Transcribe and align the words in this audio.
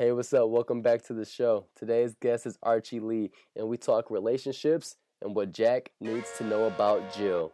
Hey, 0.00 0.12
what's 0.12 0.32
up? 0.32 0.48
Welcome 0.48 0.80
back 0.80 1.02
to 1.08 1.12
the 1.12 1.26
show. 1.26 1.66
Today's 1.76 2.14
guest 2.14 2.46
is 2.46 2.58
Archie 2.62 3.00
Lee, 3.00 3.32
and 3.54 3.68
we 3.68 3.76
talk 3.76 4.10
relationships 4.10 4.96
and 5.20 5.36
what 5.36 5.52
Jack 5.52 5.90
needs 6.00 6.32
to 6.38 6.44
know 6.44 6.64
about 6.64 7.14
Jill. 7.14 7.52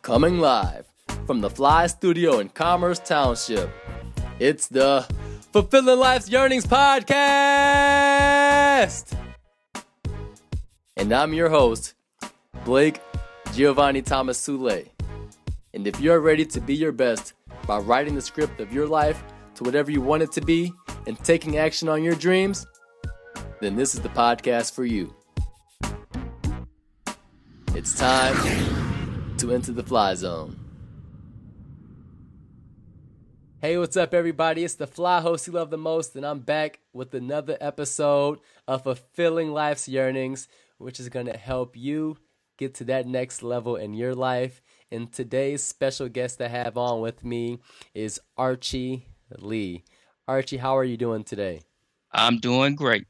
Coming 0.00 0.38
live 0.38 0.86
from 1.26 1.40
the 1.40 1.50
Fly 1.50 1.88
Studio 1.88 2.38
in 2.38 2.50
Commerce 2.50 3.00
Township, 3.00 3.68
it's 4.38 4.68
the 4.68 5.08
Fulfilling 5.52 5.98
Life's 5.98 6.30
Yearnings 6.30 6.66
Podcast! 6.66 7.02
And 10.96 11.12
I'm 11.12 11.34
your 11.34 11.48
host, 11.48 11.94
Blake 12.64 13.00
Giovanni 13.54 14.02
Thomas 14.02 14.40
Sule. 14.40 14.86
And 15.74 15.84
if 15.88 16.00
you're 16.00 16.20
ready 16.20 16.46
to 16.46 16.60
be 16.60 16.76
your 16.76 16.92
best 16.92 17.32
by 17.66 17.78
writing 17.78 18.14
the 18.14 18.22
script 18.22 18.60
of 18.60 18.72
your 18.72 18.86
life 18.86 19.20
to 19.56 19.64
whatever 19.64 19.90
you 19.90 20.00
want 20.00 20.22
it 20.22 20.30
to 20.30 20.40
be 20.40 20.72
and 21.06 21.18
taking 21.24 21.56
action 21.56 21.88
on 21.88 22.02
your 22.02 22.14
dreams, 22.14 22.66
then 23.60 23.76
this 23.76 23.94
is 23.94 24.00
the 24.00 24.08
podcast 24.08 24.74
for 24.74 24.84
you. 24.84 25.14
It's 27.74 27.98
time 27.98 28.36
to 29.38 29.52
enter 29.52 29.72
the 29.72 29.82
fly 29.82 30.14
zone. 30.14 30.58
Hey, 33.60 33.78
what's 33.78 33.96
up, 33.96 34.14
everybody? 34.14 34.64
It's 34.64 34.74
the 34.74 34.86
fly 34.86 35.20
host 35.20 35.46
you 35.46 35.52
love 35.52 35.70
the 35.70 35.78
most, 35.78 36.14
and 36.14 36.26
I'm 36.26 36.40
back 36.40 36.80
with 36.92 37.14
another 37.14 37.56
episode 37.60 38.38
of 38.68 38.82
Fulfilling 38.82 39.52
Life's 39.52 39.88
Yearnings, 39.88 40.46
which 40.78 41.00
is 41.00 41.08
going 41.08 41.26
to 41.26 41.36
help 41.36 41.76
you 41.76 42.18
get 42.58 42.74
to 42.74 42.84
that 42.84 43.06
next 43.06 43.42
level 43.42 43.76
in 43.76 43.94
your 43.94 44.14
life. 44.14 44.62
And 44.90 45.12
today's 45.12 45.62
special 45.62 46.08
guest 46.08 46.40
I 46.40 46.48
have 46.48 46.76
on 46.78 47.00
with 47.00 47.24
me 47.24 47.58
is 47.94 48.20
Archie 48.36 49.06
Lee. 49.38 49.84
Archie, 50.28 50.56
how 50.56 50.76
are 50.76 50.84
you 50.84 50.96
doing 50.96 51.24
today? 51.24 51.60
I'm 52.12 52.38
doing 52.38 52.74
great. 52.74 53.06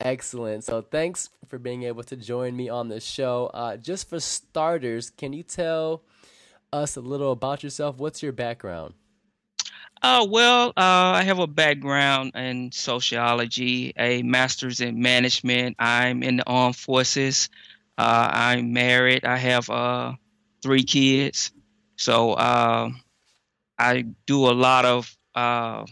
Excellent. 0.00 0.64
So 0.64 0.82
thanks 0.82 1.30
for 1.48 1.58
being 1.58 1.84
able 1.84 2.02
to 2.04 2.16
join 2.16 2.56
me 2.56 2.68
on 2.68 2.88
the 2.88 3.00
show. 3.00 3.50
Uh, 3.52 3.76
just 3.76 4.08
for 4.08 4.20
starters, 4.20 5.10
can 5.10 5.32
you 5.32 5.42
tell 5.42 6.02
us 6.72 6.96
a 6.96 7.00
little 7.00 7.32
about 7.32 7.62
yourself? 7.62 7.98
What's 7.98 8.22
your 8.22 8.32
background? 8.32 8.94
Uh, 10.02 10.26
well, 10.28 10.68
uh, 10.76 11.16
I 11.16 11.22
have 11.22 11.38
a 11.38 11.46
background 11.46 12.32
in 12.34 12.72
sociology, 12.72 13.94
a 13.96 14.22
master's 14.22 14.80
in 14.80 15.00
management. 15.00 15.76
I'm 15.78 16.22
in 16.22 16.36
the 16.36 16.46
armed 16.46 16.76
forces. 16.76 17.48
Uh, 17.96 18.28
I'm 18.32 18.72
married. 18.72 19.24
I 19.24 19.38
have 19.38 19.70
uh, 19.70 20.12
three 20.62 20.82
kids. 20.82 21.52
So 21.96 22.32
uh, 22.32 22.90
I 23.78 24.04
do 24.26 24.46
a 24.48 24.52
lot 24.52 24.84
of, 24.84 25.16
uh, 25.34 25.86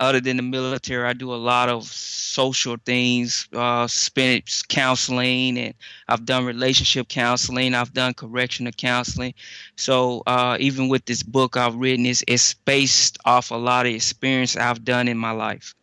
other 0.00 0.20
than 0.20 0.36
the 0.36 0.42
military, 0.42 1.08
I 1.08 1.12
do 1.12 1.32
a 1.32 1.36
lot 1.36 1.68
of 1.68 1.84
social 1.84 2.76
things, 2.84 3.48
uh, 3.52 3.86
spend 3.86 4.42
counseling, 4.68 5.58
and 5.58 5.74
I've 6.08 6.24
done 6.24 6.44
relationship 6.44 7.08
counseling. 7.08 7.74
I've 7.74 7.92
done 7.92 8.14
correctional 8.14 8.72
counseling. 8.72 9.34
So 9.76 10.22
uh, 10.26 10.56
even 10.58 10.88
with 10.88 11.04
this 11.04 11.22
book 11.22 11.56
I've 11.56 11.76
written, 11.76 12.06
it's, 12.06 12.24
it's 12.26 12.54
based 12.54 13.18
off 13.24 13.50
a 13.50 13.56
lot 13.56 13.86
of 13.86 13.92
experience 13.92 14.56
I've 14.56 14.84
done 14.84 15.06
in 15.06 15.16
my 15.16 15.30
life. 15.30 15.74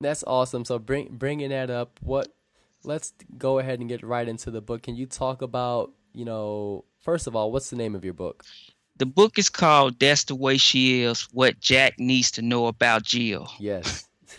That's 0.00 0.22
awesome. 0.24 0.64
So 0.64 0.78
bring 0.78 1.08
bringing 1.10 1.50
that 1.50 1.70
up, 1.70 1.98
what 2.02 2.28
let's 2.84 3.12
go 3.36 3.58
ahead 3.58 3.80
and 3.80 3.88
get 3.88 4.02
right 4.02 4.28
into 4.28 4.50
the 4.50 4.60
book. 4.60 4.82
Can 4.82 4.94
you 4.94 5.06
talk 5.06 5.42
about, 5.42 5.92
you 6.12 6.24
know, 6.24 6.84
first 7.00 7.26
of 7.26 7.34
all, 7.34 7.50
what's 7.50 7.70
the 7.70 7.76
name 7.76 7.94
of 7.94 8.04
your 8.04 8.14
book? 8.14 8.44
The 8.98 9.06
book 9.06 9.38
is 9.38 9.50
called 9.50 10.00
That's 10.00 10.24
the 10.24 10.34
Way 10.34 10.56
She 10.56 11.02
Is 11.02 11.28
What 11.32 11.60
Jack 11.60 11.98
Needs 11.98 12.30
to 12.32 12.42
Know 12.42 12.66
About 12.66 13.02
Jill. 13.02 13.48
Yes. 13.58 14.08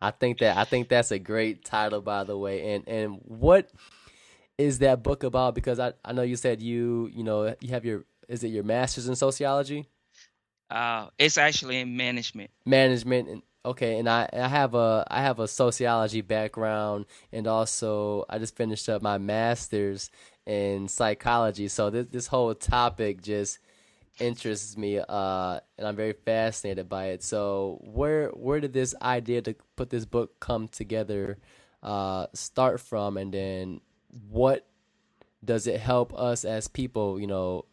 I 0.00 0.10
think 0.10 0.38
that 0.38 0.56
I 0.56 0.64
think 0.64 0.88
that's 0.88 1.10
a 1.10 1.18
great 1.18 1.64
title 1.64 2.00
by 2.00 2.24
the 2.24 2.36
way. 2.36 2.74
And 2.74 2.88
and 2.88 3.20
what 3.24 3.70
is 4.58 4.78
that 4.80 5.02
book 5.02 5.24
about? 5.24 5.54
Because 5.54 5.80
I, 5.80 5.94
I 6.04 6.12
know 6.12 6.22
you 6.22 6.36
said 6.36 6.62
you, 6.62 7.10
you 7.12 7.24
know, 7.24 7.54
you 7.60 7.70
have 7.70 7.84
your 7.84 8.04
is 8.28 8.44
it 8.44 8.48
your 8.48 8.64
masters 8.64 9.08
in 9.08 9.16
sociology? 9.16 9.88
Uh, 10.70 11.08
it's 11.18 11.38
actually 11.38 11.80
in 11.80 11.96
management. 11.96 12.50
Management 12.64 13.28
and 13.28 13.42
okay, 13.64 13.98
and 13.98 14.08
I, 14.08 14.28
I 14.32 14.48
have 14.48 14.74
a 14.74 15.04
I 15.10 15.22
have 15.22 15.40
a 15.40 15.48
sociology 15.48 16.20
background 16.20 17.06
and 17.32 17.46
also 17.46 18.24
I 18.28 18.38
just 18.38 18.56
finished 18.56 18.88
up 18.88 19.02
my 19.02 19.18
masters 19.18 20.10
in 20.46 20.88
psychology. 20.88 21.68
So 21.68 21.90
this 21.90 22.06
this 22.06 22.26
whole 22.26 22.54
topic 22.54 23.22
just 23.22 23.58
interests 24.20 24.76
me 24.76 25.00
uh 25.08 25.58
and 25.76 25.88
I'm 25.88 25.96
very 25.96 26.12
fascinated 26.12 26.88
by 26.88 27.06
it. 27.06 27.22
So 27.22 27.80
where 27.82 28.28
where 28.28 28.60
did 28.60 28.72
this 28.72 28.94
idea 29.02 29.42
to 29.42 29.54
put 29.76 29.90
this 29.90 30.04
book 30.04 30.38
come 30.40 30.68
together 30.68 31.38
uh 31.82 32.26
start 32.32 32.80
from 32.80 33.16
and 33.16 33.32
then 33.34 33.80
what 34.30 34.66
does 35.44 35.66
it 35.66 35.80
help 35.80 36.14
us 36.18 36.44
as 36.44 36.68
people, 36.68 37.20
you 37.20 37.26
know, 37.26 37.64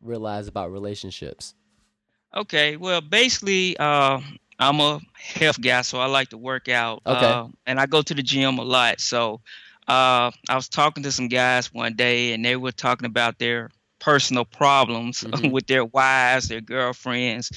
realize 0.00 0.48
about 0.48 0.72
relationships? 0.72 1.54
Okay, 2.34 2.76
well, 2.76 3.00
basically, 3.00 3.76
uh, 3.76 4.20
I'm 4.58 4.80
a 4.80 5.00
health 5.12 5.60
guy, 5.60 5.82
so 5.82 5.98
I 5.98 6.06
like 6.06 6.30
to 6.30 6.38
work 6.38 6.68
out. 6.68 7.02
Okay. 7.04 7.26
Uh, 7.26 7.48
and 7.66 7.78
I 7.78 7.86
go 7.86 8.00
to 8.00 8.14
the 8.14 8.22
gym 8.22 8.58
a 8.58 8.62
lot. 8.62 9.00
So 9.00 9.40
uh, 9.88 10.30
I 10.48 10.54
was 10.54 10.68
talking 10.68 11.02
to 11.04 11.12
some 11.12 11.28
guys 11.28 11.72
one 11.72 11.94
day, 11.94 12.32
and 12.32 12.44
they 12.44 12.56
were 12.56 12.72
talking 12.72 13.06
about 13.06 13.38
their 13.38 13.70
personal 13.98 14.44
problems 14.44 15.24
Mhm. 15.32 15.52
with 15.52 15.66
their 15.66 15.84
wives, 15.84 16.48
their 16.48 16.60
girlfriends. 16.60 17.50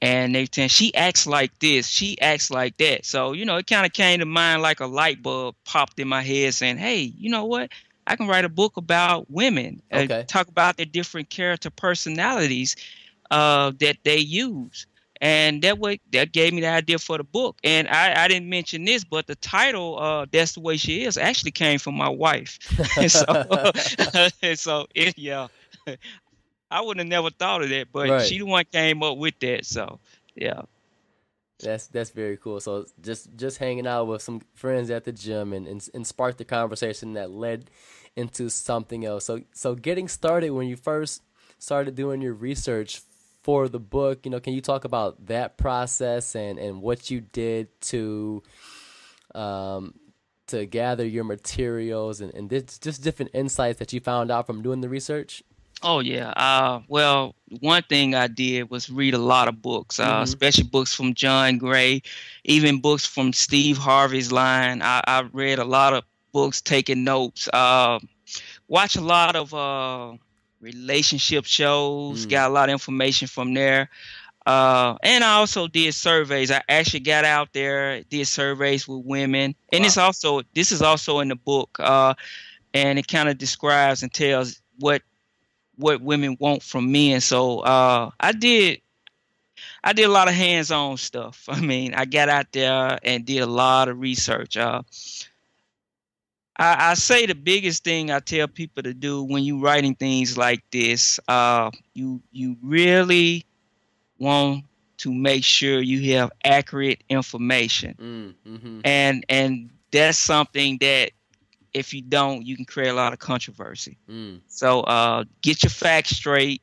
And 0.00 0.34
they 0.34 0.46
saying 0.52 0.68
she 0.68 0.94
acts 0.94 1.26
like 1.26 1.56
this, 1.60 1.86
she 1.88 2.20
acts 2.20 2.50
like 2.50 2.76
that. 2.78 3.04
So 3.06 3.32
you 3.32 3.44
know, 3.44 3.56
it 3.56 3.66
kind 3.66 3.86
of 3.86 3.92
came 3.92 4.18
to 4.20 4.26
mind 4.26 4.62
like 4.62 4.80
a 4.80 4.86
light 4.86 5.22
bulb 5.22 5.54
popped 5.64 5.98
in 6.00 6.08
my 6.08 6.22
head, 6.22 6.54
saying, 6.54 6.78
"Hey, 6.78 7.00
you 7.02 7.30
know 7.30 7.44
what? 7.44 7.70
I 8.06 8.16
can 8.16 8.26
write 8.26 8.44
a 8.44 8.48
book 8.48 8.76
about 8.76 9.30
women 9.30 9.80
and 9.90 10.10
Okay. 10.10 10.26
talk 10.26 10.48
about 10.48 10.76
their 10.76 10.86
different 10.86 11.30
character 11.30 11.70
personalities 11.70 12.76
uh, 13.30 13.72
that 13.80 13.98
they 14.04 14.18
use." 14.18 14.86
And 15.22 15.62
that 15.62 15.78
way, 15.78 16.00
that 16.12 16.32
gave 16.32 16.52
me 16.52 16.60
the 16.62 16.68
idea 16.68 16.98
for 16.98 17.16
the 17.16 17.24
book. 17.24 17.56
And 17.64 17.88
I, 17.88 18.24
I 18.24 18.28
didn't 18.28 18.50
mention 18.50 18.84
this, 18.84 19.04
but 19.04 19.26
the 19.28 19.36
title, 19.36 19.98
uh, 19.98 20.26
"That's 20.30 20.54
the 20.54 20.60
Way 20.60 20.76
She 20.76 21.04
Is," 21.04 21.16
actually 21.16 21.52
came 21.52 21.78
from 21.78 21.94
my 21.94 22.10
wife. 22.10 22.58
and 22.98 23.10
so, 23.12 23.24
and 24.42 24.58
so 24.58 24.86
it, 24.94 25.16
yeah, 25.16 25.48
I 26.70 26.80
would 26.82 26.98
have 26.98 27.06
never 27.06 27.30
thought 27.30 27.62
of 27.62 27.70
that, 27.70 27.88
but 27.92 28.10
Right. 28.10 28.26
she 28.26 28.38
the 28.38 28.46
one 28.46 28.64
came 28.72 29.02
up 29.02 29.16
with 29.18 29.38
that. 29.40 29.64
So, 29.66 30.00
yeah. 30.34 30.62
That's 31.60 31.86
that's 31.86 32.10
very 32.10 32.36
cool. 32.36 32.60
So 32.60 32.86
just 33.00 33.36
just 33.36 33.58
hanging 33.58 33.86
out 33.86 34.08
with 34.08 34.22
some 34.22 34.40
friends 34.54 34.90
at 34.90 35.04
the 35.04 35.12
gym 35.12 35.52
and, 35.52 35.68
and 35.68 35.88
and 35.94 36.06
sparked 36.06 36.38
the 36.38 36.44
conversation 36.44 37.12
that 37.14 37.30
led 37.30 37.70
into 38.16 38.48
something 38.48 39.04
else. 39.04 39.26
So 39.26 39.42
so 39.52 39.74
getting 39.76 40.08
started 40.08 40.50
when 40.50 40.66
you 40.66 40.76
first 40.76 41.22
started 41.58 41.94
doing 41.94 42.20
your 42.20 42.34
research 42.34 43.02
for 43.42 43.68
the 43.68 43.80
book, 43.80 44.24
you 44.24 44.30
know, 44.30 44.40
can 44.40 44.52
you 44.52 44.60
talk 44.60 44.84
about 44.84 45.26
that 45.26 45.56
process 45.58 46.34
and 46.36 46.58
and 46.58 46.80
what 46.82 47.10
you 47.10 47.20
did 47.20 47.68
to 47.82 48.42
um 49.34 49.94
to 50.48 50.66
gather 50.66 51.06
your 51.06 51.24
materials 51.24 52.20
and 52.20 52.32
and 52.34 52.50
this, 52.50 52.78
just 52.78 53.02
different 53.02 53.30
insights 53.34 53.78
that 53.78 53.92
you 53.92 54.00
found 54.00 54.30
out 54.30 54.46
from 54.46 54.62
doing 54.62 54.80
the 54.80 54.88
research? 54.88 55.42
Oh 55.84 55.98
yeah. 55.98 56.30
Uh, 56.36 56.82
well, 56.86 57.34
one 57.60 57.82
thing 57.82 58.14
I 58.14 58.28
did 58.28 58.70
was 58.70 58.88
read 58.88 59.14
a 59.14 59.18
lot 59.18 59.48
of 59.48 59.60
books, 59.60 59.98
uh, 59.98 60.20
Mhm. 60.20 60.22
especially 60.22 60.64
books 60.64 60.94
from 60.94 61.12
John 61.14 61.58
Gray, 61.58 62.02
even 62.44 62.80
books 62.80 63.04
from 63.04 63.32
Steve 63.32 63.78
Harvey's 63.78 64.30
line. 64.30 64.80
I, 64.82 65.02
I 65.08 65.22
read 65.32 65.58
a 65.58 65.64
lot 65.64 65.92
of 65.92 66.04
books, 66.32 66.60
taking 66.60 67.02
notes. 67.02 67.48
Uh, 67.52 67.98
watch 68.68 68.94
a 68.94 69.00
lot 69.00 69.34
of 69.34 69.52
uh, 69.54 70.16
relationship 70.62 71.44
shows. 71.44 72.24
Mm. 72.24 72.30
Got 72.30 72.50
a 72.50 72.54
lot 72.54 72.68
of 72.68 72.72
information 72.72 73.28
from 73.28 73.52
there. 73.52 73.90
Uh, 74.46 74.96
and 75.02 75.22
I 75.22 75.34
also 75.34 75.68
did 75.68 75.94
surveys. 75.94 76.50
I 76.50 76.62
actually 76.68 77.00
got 77.00 77.24
out 77.24 77.52
there, 77.52 78.02
did 78.04 78.26
surveys 78.26 78.88
with 78.88 79.04
women, 79.04 79.54
and 79.72 79.84
it's 79.84 79.96
also 79.96 80.42
this 80.54 80.72
is 80.72 80.82
also 80.82 81.20
in 81.20 81.28
the 81.28 81.36
book. 81.36 81.76
Uh, 81.78 82.14
and 82.74 82.98
it 82.98 83.06
kind 83.06 83.28
of 83.28 83.38
describes 83.38 84.02
and 84.02 84.12
tells 84.12 84.60
what 84.80 85.02
what 85.76 86.00
women 86.00 86.36
want 86.40 86.62
from 86.62 86.90
men. 86.90 87.20
So 87.20 87.60
uh, 87.60 88.10
I 88.18 88.32
did 88.32 88.80
I 89.84 89.92
did 89.92 90.04
a 90.04 90.12
lot 90.12 90.28
of 90.28 90.34
hands-on 90.34 90.96
stuff. 90.96 91.44
I 91.48 91.60
mean, 91.60 91.94
I 91.94 92.04
got 92.04 92.28
out 92.28 92.52
there 92.52 92.98
and 93.02 93.24
did 93.24 93.40
a 93.40 93.46
lot 93.46 93.88
of 93.88 94.00
research. 94.00 94.56
Uh, 94.56 94.82
I, 96.62 96.92
I 96.92 96.94
say 96.94 97.26
the 97.26 97.34
biggest 97.34 97.82
thing 97.82 98.12
I 98.12 98.20
tell 98.20 98.46
people 98.46 98.84
to 98.84 98.94
do 98.94 99.24
when 99.24 99.42
you're 99.42 99.58
writing 99.58 99.96
things 99.96 100.38
like 100.38 100.62
this, 100.70 101.18
uh, 101.26 101.72
you 101.94 102.22
you 102.30 102.56
really 102.62 103.44
want 104.18 104.64
to 104.98 105.12
make 105.12 105.42
sure 105.42 105.80
you 105.80 106.14
have 106.14 106.30
accurate 106.44 107.02
information, 107.08 107.96
Mm, 107.98 108.34
mm-hmm. 108.48 108.80
and 108.84 109.24
and 109.28 109.70
that's 109.90 110.18
something 110.18 110.78
that 110.78 111.10
if 111.74 111.92
you 111.92 112.00
don't, 112.00 112.46
you 112.46 112.54
can 112.54 112.64
create 112.64 112.90
a 112.90 112.94
lot 112.94 113.12
of 113.12 113.18
controversy. 113.18 113.98
Mm. 114.08 114.40
So 114.46 114.82
uh, 114.82 115.24
get 115.40 115.64
your 115.64 115.70
facts 115.70 116.10
straight, 116.10 116.62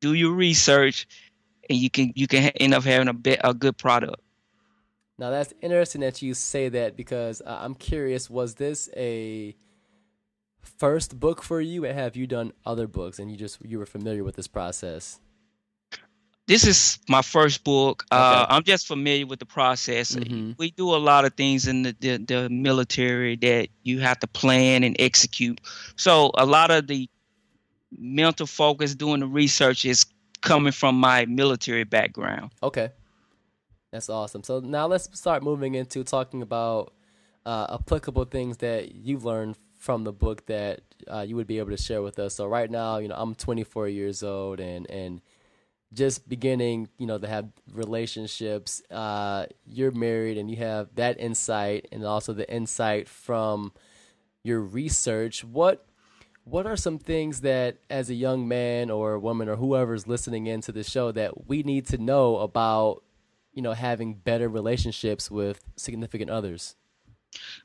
do 0.00 0.14
your 0.14 0.32
research, 0.32 1.06
and 1.68 1.76
you 1.76 1.90
can 1.90 2.12
you 2.16 2.26
can 2.26 2.44
end 2.56 2.72
up 2.72 2.84
having 2.84 3.08
a 3.08 3.14
bit 3.14 3.40
a 3.44 3.52
good 3.52 3.76
product. 3.76 4.21
Now 5.18 5.30
that's 5.30 5.52
interesting 5.60 6.00
that 6.00 6.22
you 6.22 6.34
say 6.34 6.68
that 6.70 6.96
because 6.96 7.42
uh, 7.42 7.58
I'm 7.60 7.74
curious. 7.74 8.30
Was 8.30 8.54
this 8.54 8.88
a 8.96 9.54
first 10.60 11.18
book 11.18 11.42
for 11.42 11.60
you, 11.60 11.84
and 11.84 11.98
have 11.98 12.16
you 12.16 12.26
done 12.26 12.52
other 12.64 12.86
books, 12.86 13.18
and 13.18 13.30
you 13.30 13.36
just 13.36 13.58
you 13.64 13.78
were 13.78 13.86
familiar 13.86 14.24
with 14.24 14.36
this 14.36 14.48
process? 14.48 15.20
This 16.46 16.66
is 16.66 16.98
my 17.08 17.22
first 17.22 17.62
book. 17.62 18.04
Uh, 18.10 18.14
okay. 18.16 18.42
Uh, 18.42 18.56
I'm 18.56 18.64
just 18.64 18.86
familiar 18.88 19.26
with 19.26 19.38
the 19.38 19.46
process. 19.46 20.16
Mm-hmm. 20.16 20.52
We 20.58 20.72
do 20.72 20.92
a 20.92 20.98
lot 20.98 21.24
of 21.24 21.34
things 21.34 21.68
in 21.68 21.82
the, 21.82 21.96
the, 22.00 22.16
the 22.16 22.50
military 22.50 23.36
that 23.36 23.68
you 23.84 24.00
have 24.00 24.18
to 24.20 24.26
plan 24.26 24.82
and 24.82 24.96
execute. 24.98 25.60
So 25.96 26.32
a 26.34 26.44
lot 26.44 26.72
of 26.72 26.88
the 26.88 27.08
mental 27.96 28.46
focus 28.46 28.94
doing 28.94 29.20
the 29.20 29.26
research 29.26 29.84
is 29.84 30.04
coming 30.40 30.72
from 30.72 30.96
my 30.96 31.26
military 31.26 31.84
background. 31.84 32.50
Okay. 32.62 32.90
That's 33.92 34.08
awesome. 34.08 34.42
So 34.42 34.60
now 34.60 34.86
let's 34.86 35.08
start 35.18 35.42
moving 35.42 35.74
into 35.74 36.02
talking 36.02 36.40
about 36.42 36.92
uh, 37.44 37.78
applicable 37.80 38.24
things 38.24 38.58
that 38.58 38.94
you've 38.94 39.24
learned 39.24 39.56
from 39.78 40.04
the 40.04 40.12
book 40.12 40.46
that 40.46 40.80
uh, 41.12 41.20
you 41.20 41.36
would 41.36 41.46
be 41.46 41.58
able 41.58 41.70
to 41.70 41.76
share 41.76 42.02
with 42.02 42.18
us. 42.18 42.34
So 42.34 42.46
right 42.46 42.70
now, 42.70 42.98
you 42.98 43.08
know, 43.08 43.16
I'm 43.16 43.34
24 43.34 43.88
years 43.88 44.22
old 44.22 44.60
and 44.60 44.88
and 44.90 45.20
just 45.92 46.26
beginning, 46.26 46.88
you 46.96 47.06
know, 47.06 47.18
to 47.18 47.28
have 47.28 47.48
relationships. 47.70 48.82
Uh, 48.90 49.44
you're 49.66 49.90
married 49.90 50.38
and 50.38 50.50
you 50.50 50.56
have 50.56 50.94
that 50.94 51.20
insight 51.20 51.88
and 51.92 52.02
also 52.04 52.32
the 52.32 52.50
insight 52.50 53.08
from 53.08 53.72
your 54.42 54.60
research. 54.60 55.44
What 55.44 55.86
what 56.44 56.66
are 56.66 56.76
some 56.76 56.98
things 56.98 57.42
that 57.42 57.76
as 57.90 58.10
a 58.10 58.14
young 58.14 58.48
man 58.48 58.90
or 58.90 59.12
a 59.14 59.20
woman 59.20 59.48
or 59.48 59.56
whoever's 59.56 60.08
listening 60.08 60.46
into 60.46 60.72
the 60.72 60.82
show 60.82 61.12
that 61.12 61.46
we 61.46 61.62
need 61.62 61.86
to 61.88 61.98
know 61.98 62.38
about, 62.38 63.02
you 63.52 63.62
know, 63.62 63.72
having 63.72 64.14
better 64.14 64.48
relationships 64.48 65.30
with 65.30 65.60
significant 65.76 66.30
others? 66.30 66.76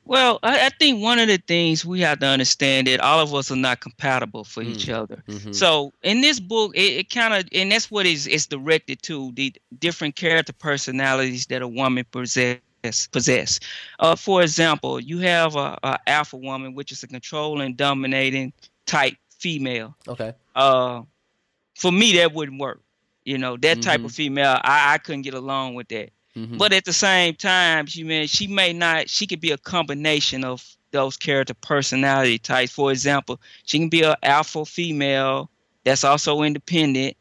Well, 0.04 0.38
I, 0.42 0.66
I, 0.66 0.68
think 0.70 1.02
one 1.02 1.18
of 1.18 1.28
the 1.28 1.36
things 1.36 1.84
we 1.84 2.00
have 2.00 2.20
to 2.20 2.26
understand 2.26 2.86
that 2.86 3.00
all 3.00 3.20
of 3.20 3.34
us 3.34 3.50
are 3.50 3.56
not 3.56 3.80
compatible 3.80 4.44
for 4.44 4.62
mm. 4.62 4.68
each 4.68 4.88
other. 4.88 5.22
Mm-hmm. 5.28 5.52
So 5.52 5.92
in 6.02 6.22
this 6.22 6.40
book, 6.40 6.74
it, 6.74 6.80
it 6.80 7.10
kind 7.10 7.34
of 7.34 7.46
and 7.52 7.70
that's 7.70 7.90
what 7.90 8.06
is 8.06 8.26
it's 8.26 8.46
directed 8.46 9.02
to 9.02 9.32
the 9.34 9.54
different 9.78 10.16
character 10.16 10.52
personalities 10.52 11.46
that 11.46 11.62
a 11.62 11.68
woman 11.68 12.04
possess. 12.10 12.60
Possess. 13.10 13.58
Uh, 13.98 14.14
for 14.14 14.40
example, 14.40 15.00
you 15.00 15.18
have 15.18 15.56
a, 15.56 15.76
a 15.82 15.98
alpha 16.06 16.36
woman, 16.36 16.74
which 16.74 16.92
is 16.92 17.02
a 17.02 17.08
controlling, 17.08 17.74
dominating 17.74 18.52
type 18.86 19.14
female. 19.30 19.96
Okay. 20.06 20.32
Uh, 20.54 21.02
for 21.74 21.90
me, 21.90 22.12
that 22.16 22.32
wouldn't 22.32 22.60
work. 22.60 22.80
You 23.28 23.36
know, 23.36 23.58
that 23.58 23.82
type 23.82 23.98
mm-hmm. 23.98 24.06
of 24.06 24.12
female, 24.12 24.58
I, 24.64 24.94
I 24.94 24.98
couldn't 24.98 25.22
get 25.22 25.34
along 25.34 25.74
with 25.74 25.88
that. 25.88 26.10
Mm-hmm. 26.34 26.56
But 26.56 26.72
at 26.72 26.86
the 26.86 26.94
same 26.94 27.34
time, 27.34 27.84
she 27.84 28.02
may 28.04 28.26
she 28.26 28.46
may 28.46 28.72
not 28.72 29.10
she 29.10 29.26
could 29.26 29.40
be 29.40 29.50
a 29.50 29.58
combination 29.58 30.44
of 30.44 30.64
those 30.92 31.16
character 31.16 31.54
personality 31.54 32.38
types. 32.38 32.72
For 32.72 32.90
example, 32.90 33.38
she 33.64 33.78
can 33.78 33.90
be 33.90 34.02
an 34.02 34.16
alpha 34.22 34.64
female 34.64 35.50
that's 35.84 36.04
also 36.04 36.42
independent 36.42 37.16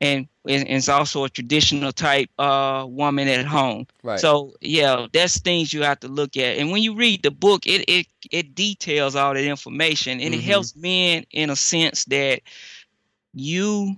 and 0.00 0.26
is 0.46 0.88
also 0.88 1.24
a 1.24 1.28
traditional 1.28 1.92
type 1.92 2.28
uh, 2.38 2.84
woman 2.88 3.28
at 3.28 3.46
home. 3.46 3.86
Right. 4.02 4.18
So 4.18 4.54
yeah, 4.60 5.06
that's 5.12 5.38
things 5.38 5.72
you 5.72 5.82
have 5.82 6.00
to 6.00 6.08
look 6.08 6.36
at. 6.36 6.58
And 6.58 6.70
when 6.70 6.82
you 6.82 6.94
read 6.94 7.22
the 7.22 7.30
book, 7.30 7.66
it 7.66 7.84
it 7.88 8.06
it 8.30 8.54
details 8.54 9.14
all 9.14 9.34
that 9.34 9.44
information 9.44 10.20
and 10.20 10.34
mm-hmm. 10.34 10.40
it 10.40 10.44
helps 10.44 10.74
men 10.76 11.24
in 11.30 11.50
a 11.50 11.56
sense 11.56 12.04
that 12.06 12.40
you 13.32 13.96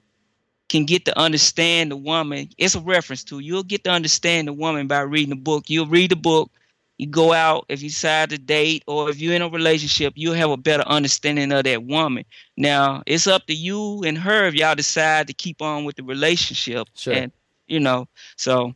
can 0.68 0.84
get 0.84 1.04
to 1.06 1.18
understand 1.18 1.90
the 1.90 1.96
woman. 1.96 2.48
It's 2.58 2.74
a 2.74 2.80
reference 2.80 3.24
to 3.24 3.38
you'll 3.38 3.62
get 3.62 3.84
to 3.84 3.90
understand 3.90 4.48
the 4.48 4.52
woman 4.52 4.86
by 4.86 5.00
reading 5.00 5.30
the 5.30 5.36
book. 5.36 5.68
You'll 5.68 5.86
read 5.86 6.10
the 6.10 6.16
book. 6.16 6.50
You 6.98 7.06
go 7.06 7.32
out 7.32 7.64
if 7.68 7.80
you 7.80 7.90
decide 7.90 8.30
to 8.30 8.38
date 8.38 8.82
or 8.86 9.08
if 9.08 9.20
you're 9.20 9.34
in 9.34 9.42
a 9.42 9.48
relationship, 9.48 10.14
you'll 10.16 10.34
have 10.34 10.50
a 10.50 10.56
better 10.56 10.82
understanding 10.82 11.52
of 11.52 11.64
that 11.64 11.84
woman. 11.84 12.24
Now 12.56 13.02
it's 13.06 13.26
up 13.26 13.46
to 13.46 13.54
you 13.54 14.02
and 14.04 14.18
her 14.18 14.46
if 14.46 14.54
y'all 14.54 14.74
decide 14.74 15.28
to 15.28 15.32
keep 15.32 15.62
on 15.62 15.84
with 15.84 15.96
the 15.96 16.02
relationship. 16.02 16.88
Sure. 16.94 17.14
And 17.14 17.32
you 17.68 17.78
know, 17.78 18.08
so 18.36 18.74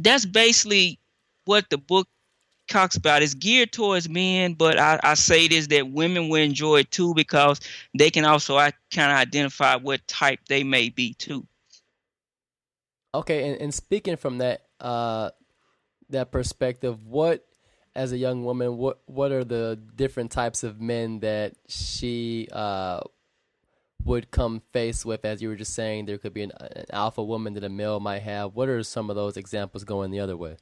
that's 0.00 0.26
basically 0.26 0.98
what 1.44 1.70
the 1.70 1.78
book 1.78 2.06
talks 2.70 2.96
about 2.96 3.22
is 3.22 3.34
geared 3.34 3.72
towards 3.72 4.08
men, 4.08 4.54
but 4.54 4.78
I, 4.78 4.98
I 5.02 5.14
say 5.14 5.48
this 5.48 5.66
that 5.66 5.90
women 5.90 6.28
will 6.28 6.40
enjoy 6.40 6.80
it 6.80 6.90
too 6.90 7.12
because 7.14 7.60
they 7.96 8.10
can 8.10 8.24
also 8.24 8.56
I 8.56 8.72
kind 8.90 9.12
of 9.12 9.18
identify 9.18 9.76
what 9.76 10.06
type 10.06 10.40
they 10.48 10.64
may 10.64 10.88
be 10.88 11.14
too. 11.14 11.46
Okay, 13.14 13.50
and, 13.50 13.60
and 13.60 13.74
speaking 13.74 14.16
from 14.16 14.38
that 14.38 14.62
uh, 14.78 15.30
that 16.08 16.30
perspective, 16.30 17.06
what 17.06 17.44
as 17.94 18.12
a 18.12 18.18
young 18.18 18.44
woman, 18.44 18.76
what 18.76 19.00
what 19.06 19.32
are 19.32 19.44
the 19.44 19.78
different 19.96 20.30
types 20.30 20.62
of 20.62 20.80
men 20.80 21.20
that 21.20 21.54
she 21.68 22.48
uh, 22.52 23.00
would 24.04 24.30
come 24.30 24.62
face 24.72 25.04
with? 25.04 25.24
As 25.24 25.42
you 25.42 25.48
were 25.48 25.56
just 25.56 25.74
saying, 25.74 26.06
there 26.06 26.18
could 26.18 26.32
be 26.32 26.42
an, 26.42 26.52
an 26.60 26.86
alpha 26.92 27.22
woman 27.22 27.54
that 27.54 27.64
a 27.64 27.68
male 27.68 28.00
might 28.00 28.22
have. 28.22 28.54
What 28.54 28.68
are 28.68 28.82
some 28.82 29.10
of 29.10 29.16
those 29.16 29.36
examples 29.36 29.84
going 29.84 30.10
the 30.10 30.20
other 30.20 30.36
way? 30.36 30.56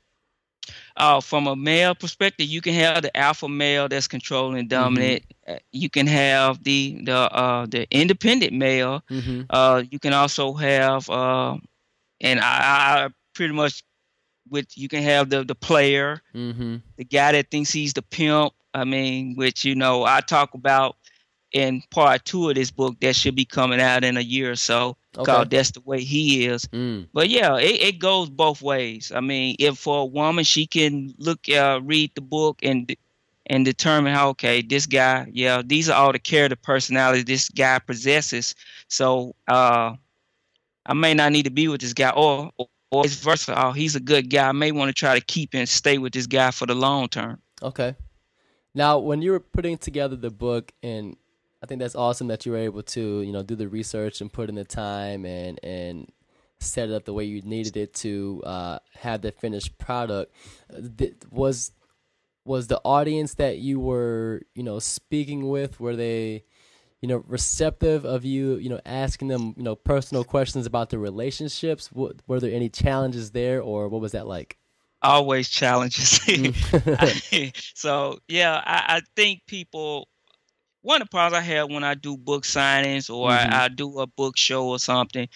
Uh, 0.97 1.20
from 1.20 1.47
a 1.47 1.56
male 1.56 1.94
perspective, 1.94 2.47
you 2.47 2.61
can 2.61 2.75
have 2.75 3.03
the 3.03 3.17
alpha 3.17 3.49
male 3.49 3.88
that's 3.88 4.09
controlling 4.09 4.62
mm-hmm. 4.62 4.69
dominant. 4.69 5.23
Mm-hmm. 5.49 5.56
You 5.73 5.88
can 5.91 6.06
have 6.06 6.62
the 6.65 7.00
the 7.05 7.17
uh, 7.17 7.67
the 7.67 7.87
independent 7.91 8.53
male. 8.53 9.03
Mm-hmm. 9.11 9.43
Uh, 9.50 9.85
you 9.91 9.99
can 9.99 10.12
also 10.12 10.53
have, 10.55 11.09
uh, 11.09 11.56
and 12.20 12.41
I, 12.41 13.06
I, 13.06 13.09
pretty 13.35 13.55
much 13.55 13.82
with 14.50 14.76
you 14.76 14.88
can 14.88 15.03
have 15.03 15.31
the 15.31 15.44
the 15.44 15.55
player, 15.55 16.20
mm-hmm. 16.35 16.76
the 16.97 17.05
guy 17.05 17.32
that 17.32 17.50
thinks 17.50 17.73
he's 17.73 17.94
the 17.94 18.03
pimp. 18.03 18.53
I 18.75 18.85
mean, 18.85 19.35
which 19.37 19.65
you 19.65 19.75
know 19.75 20.05
I 20.05 20.20
talk 20.20 20.55
about 20.55 20.97
in 21.53 21.82
part 21.91 22.25
two 22.26 22.50
of 22.50 22.55
this 22.55 22.70
book 22.70 23.00
that 23.00 23.17
should 23.17 23.35
be 23.35 23.47
coming 23.47 23.81
out 23.81 24.05
in 24.05 24.19
a 24.19 24.20
year 24.20 24.50
or 24.50 24.56
so 24.56 24.98
okay. 25.16 25.25
called 25.25 25.50
That's 25.50 25.70
the 25.72 25.81
Way 25.81 26.00
He 26.00 26.46
Is. 26.46 26.64
Mm. 26.66 27.08
But 27.12 27.28
yeah, 27.28 27.56
it, 27.56 27.81
it 27.81 27.99
goes 27.99 28.28
both 28.31 28.62
ways. 28.62 29.12
I 29.14 29.20
mean, 29.20 29.56
if 29.58 29.78
for 29.78 30.02
a 30.02 30.05
woman, 30.05 30.44
she 30.44 30.66
can 30.66 31.14
look, 31.19 31.49
uh, 31.49 31.81
read 31.82 32.12
the 32.14 32.20
book 32.20 32.60
and 32.62 32.94
and 33.49 33.64
determine 33.64 34.14
how, 34.14 34.28
okay, 34.28 34.60
this 34.62 34.87
guy, 34.87 35.26
yeah, 35.32 35.62
these 35.64 35.88
are 35.88 35.99
all 35.99 36.12
the 36.12 36.19
character 36.19 36.56
personalities 36.56 37.25
this 37.25 37.49
guy 37.49 37.78
possesses. 37.78 38.55
So 38.88 39.34
uh, 39.49 39.94
I 40.84 40.94
may 40.94 41.14
not 41.14 41.32
need 41.32 41.44
to 41.44 41.50
be 41.50 41.66
with 41.69 41.81
this 41.81 41.94
guy 41.94 42.10
or, 42.10 42.50
or, 42.58 42.69
or 42.90 43.05
vice 43.05 43.16
versa. 43.16 43.55
Oh, 43.56 43.72
he's 43.72 43.96
a 43.96 44.00
good 44.00 44.29
guy. 44.29 44.48
I 44.48 44.53
may 44.53 44.70
want 44.72 44.91
to 44.91 44.93
try 44.93 45.19
to 45.19 45.24
keep 45.24 45.55
and 45.55 45.69
stay 45.69 45.98
with 45.98 46.12
this 46.12 46.27
guy 46.27 46.50
for 46.50 46.67
the 46.67 46.74
long 46.74 47.08
term. 47.08 47.41
Okay. 47.62 47.96
Now, 48.74 48.98
when 48.98 49.22
you 49.22 49.32
were 49.32 49.41
putting 49.41 49.79
together 49.79 50.15
the 50.15 50.31
book 50.31 50.70
and 50.82 51.17
I 51.62 51.67
think 51.67 51.81
that's 51.81 51.96
awesome 51.96 52.29
that 52.29 52.46
you 52.46 52.53
were 52.53 52.58
able 52.58 52.82
to, 52.82 53.22
you 53.22 53.32
know, 53.32 53.43
do 53.43 53.56
the 53.56 53.69
research 53.69 54.20
and 54.20 54.32
put 54.32 54.48
in 54.48 54.55
the 54.55 54.65
time 54.65 55.24
and 55.24 55.58
and 55.62 56.10
set 56.60 56.88
it 56.88 56.94
up 56.94 57.05
the 57.05 57.12
way 57.12 57.24
you 57.24 57.41
needed 57.43 57.77
it 57.77 57.94
to 57.94 58.43
uh, 58.44 58.79
have 58.94 59.22
the 59.22 59.32
finished 59.32 59.77
product. 59.79 60.32
Was 61.31 61.72
was 62.44 62.69
the 62.69 62.81
audience 62.84 63.34
that 63.34 63.58
you 63.58 63.79
were, 63.79 64.43
you 64.55 64.62
know, 64.62 64.79
speaking 64.79 65.48
with 65.48 65.81
were 65.81 65.96
they, 65.96 66.44
you 67.03 67.08
know, 67.08 67.22
receptive 67.27 68.05
of 68.05 68.24
you, 68.24 68.56
you 68.56 68.70
know, 68.70 68.81
asking 68.86 69.29
them, 69.29 69.55
you 69.56 69.62
know, 69.62 69.74
personal 69.74 70.24
questions 70.24 70.65
about 70.65 70.91
the 70.91 70.98
relationships? 70.98 71.91
Were 71.93 72.41
there 72.41 72.53
any 72.53 72.69
challenges 72.69 73.32
there, 73.32 73.60
or 73.60 73.88
what 73.88 74.00
was 74.00 74.12
that 74.12 74.27
like? 74.27 74.56
Always 75.03 75.48
challenges. 75.48 76.20
Mm. 76.29 77.72
so 77.74 78.19
yeah, 78.29 78.62
I, 78.65 78.96
I 78.96 79.00
think 79.17 79.43
people 79.46 80.08
one 80.89 81.03
of 81.03 81.09
the 81.09 81.11
problems 81.11 81.35
I 81.35 81.43
have 81.43 81.71
when 81.71 81.85
I 81.85 81.93
do 81.93 82.17
book 82.17 82.45
signings 82.45 83.11
or 83.15 83.29
mm-hmm. 83.29 83.53
I, 83.53 83.65
I, 83.65 83.69
do 83.69 83.99
a 83.99 84.07
book 84.07 84.39
show 84.39 84.67
or 84.67 84.79
something, 84.79 85.29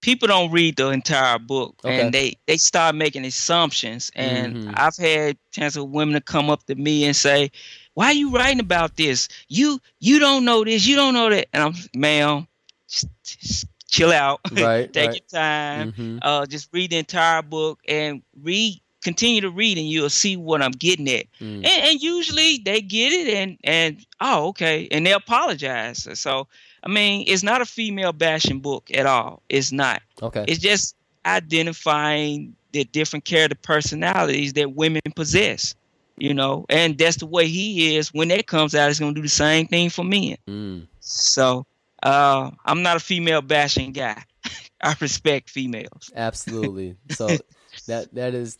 people 0.00 0.26
don't 0.26 0.50
read 0.50 0.76
the 0.76 0.88
entire 0.88 1.38
book 1.38 1.78
okay. 1.84 2.00
and 2.00 2.14
they 2.14 2.38
they 2.46 2.56
start 2.56 2.94
making 2.94 3.26
assumptions. 3.26 4.10
And 4.14 4.56
mm-hmm. 4.56 4.70
I've 4.74 4.96
had 4.96 5.36
chance 5.50 5.76
of 5.76 5.90
women 5.90 6.14
to 6.14 6.22
come 6.22 6.48
up 6.48 6.64
to 6.64 6.74
me 6.74 7.04
and 7.04 7.14
say, 7.14 7.50
"Why 7.92 8.06
are 8.06 8.14
you 8.14 8.30
writing 8.30 8.60
about 8.60 8.96
this? 8.96 9.28
You 9.48 9.78
you 10.00 10.18
don't 10.18 10.46
know 10.46 10.64
this, 10.64 10.86
you 10.86 10.96
don't 10.96 11.12
know 11.12 11.28
that." 11.28 11.48
And 11.52 11.62
I'm, 11.62 11.74
ma'am, 11.94 12.48
just, 12.88 13.08
just 13.26 13.66
chill 13.86 14.12
out. 14.12 14.40
Right. 14.50 14.90
Take 14.90 15.08
right. 15.08 15.20
your 15.30 15.40
time. 15.40 15.92
Mm-hmm. 15.92 16.18
Uh, 16.22 16.46
just 16.46 16.70
read 16.72 16.90
the 16.90 16.96
entire 16.96 17.42
book 17.42 17.80
and 17.86 18.22
read 18.40 18.80
continue 19.02 19.40
to 19.40 19.50
read 19.50 19.78
and 19.78 19.88
you'll 19.88 20.10
see 20.10 20.36
what 20.36 20.62
I'm 20.62 20.72
getting 20.72 21.08
at. 21.08 21.26
Mm. 21.40 21.56
And, 21.56 21.66
and, 21.66 22.02
usually 22.02 22.58
they 22.64 22.80
get 22.80 23.12
it 23.12 23.34
and 23.34 23.58
and 23.64 24.04
oh 24.20 24.48
okay 24.48 24.88
and 24.90 25.04
they 25.04 25.12
apologize. 25.12 26.08
So 26.18 26.46
I 26.82 26.88
mean 26.88 27.24
it's 27.26 27.42
not 27.42 27.60
a 27.60 27.66
female 27.66 28.12
bashing 28.12 28.60
book 28.60 28.88
at 28.94 29.06
all. 29.06 29.42
It's 29.48 29.72
not. 29.72 30.02
Okay. 30.22 30.44
It's 30.48 30.60
just 30.60 30.96
identifying 31.26 32.54
the 32.72 32.84
different 32.84 33.24
character 33.24 33.58
personalities 33.60 34.54
that 34.54 34.74
women 34.74 35.02
possess. 35.14 35.74
You 36.18 36.34
know, 36.34 36.66
and 36.68 36.98
that's 36.98 37.16
the 37.16 37.26
way 37.26 37.48
he 37.48 37.96
is. 37.96 38.12
When 38.12 38.28
that 38.28 38.46
comes 38.46 38.74
out, 38.74 38.90
it's 38.90 39.00
gonna 39.00 39.14
do 39.14 39.22
the 39.22 39.28
same 39.28 39.66
thing 39.66 39.90
for 39.90 40.04
men. 40.04 40.36
Mm. 40.46 40.86
So 41.00 41.66
uh, 42.02 42.50
I'm 42.64 42.82
not 42.82 42.96
a 42.96 43.00
female 43.00 43.42
bashing 43.42 43.92
guy. 43.92 44.22
I 44.82 44.94
respect 45.00 45.48
females. 45.48 46.10
Absolutely. 46.14 46.96
So 47.10 47.28
that 47.86 48.14
that 48.14 48.34
is 48.34 48.58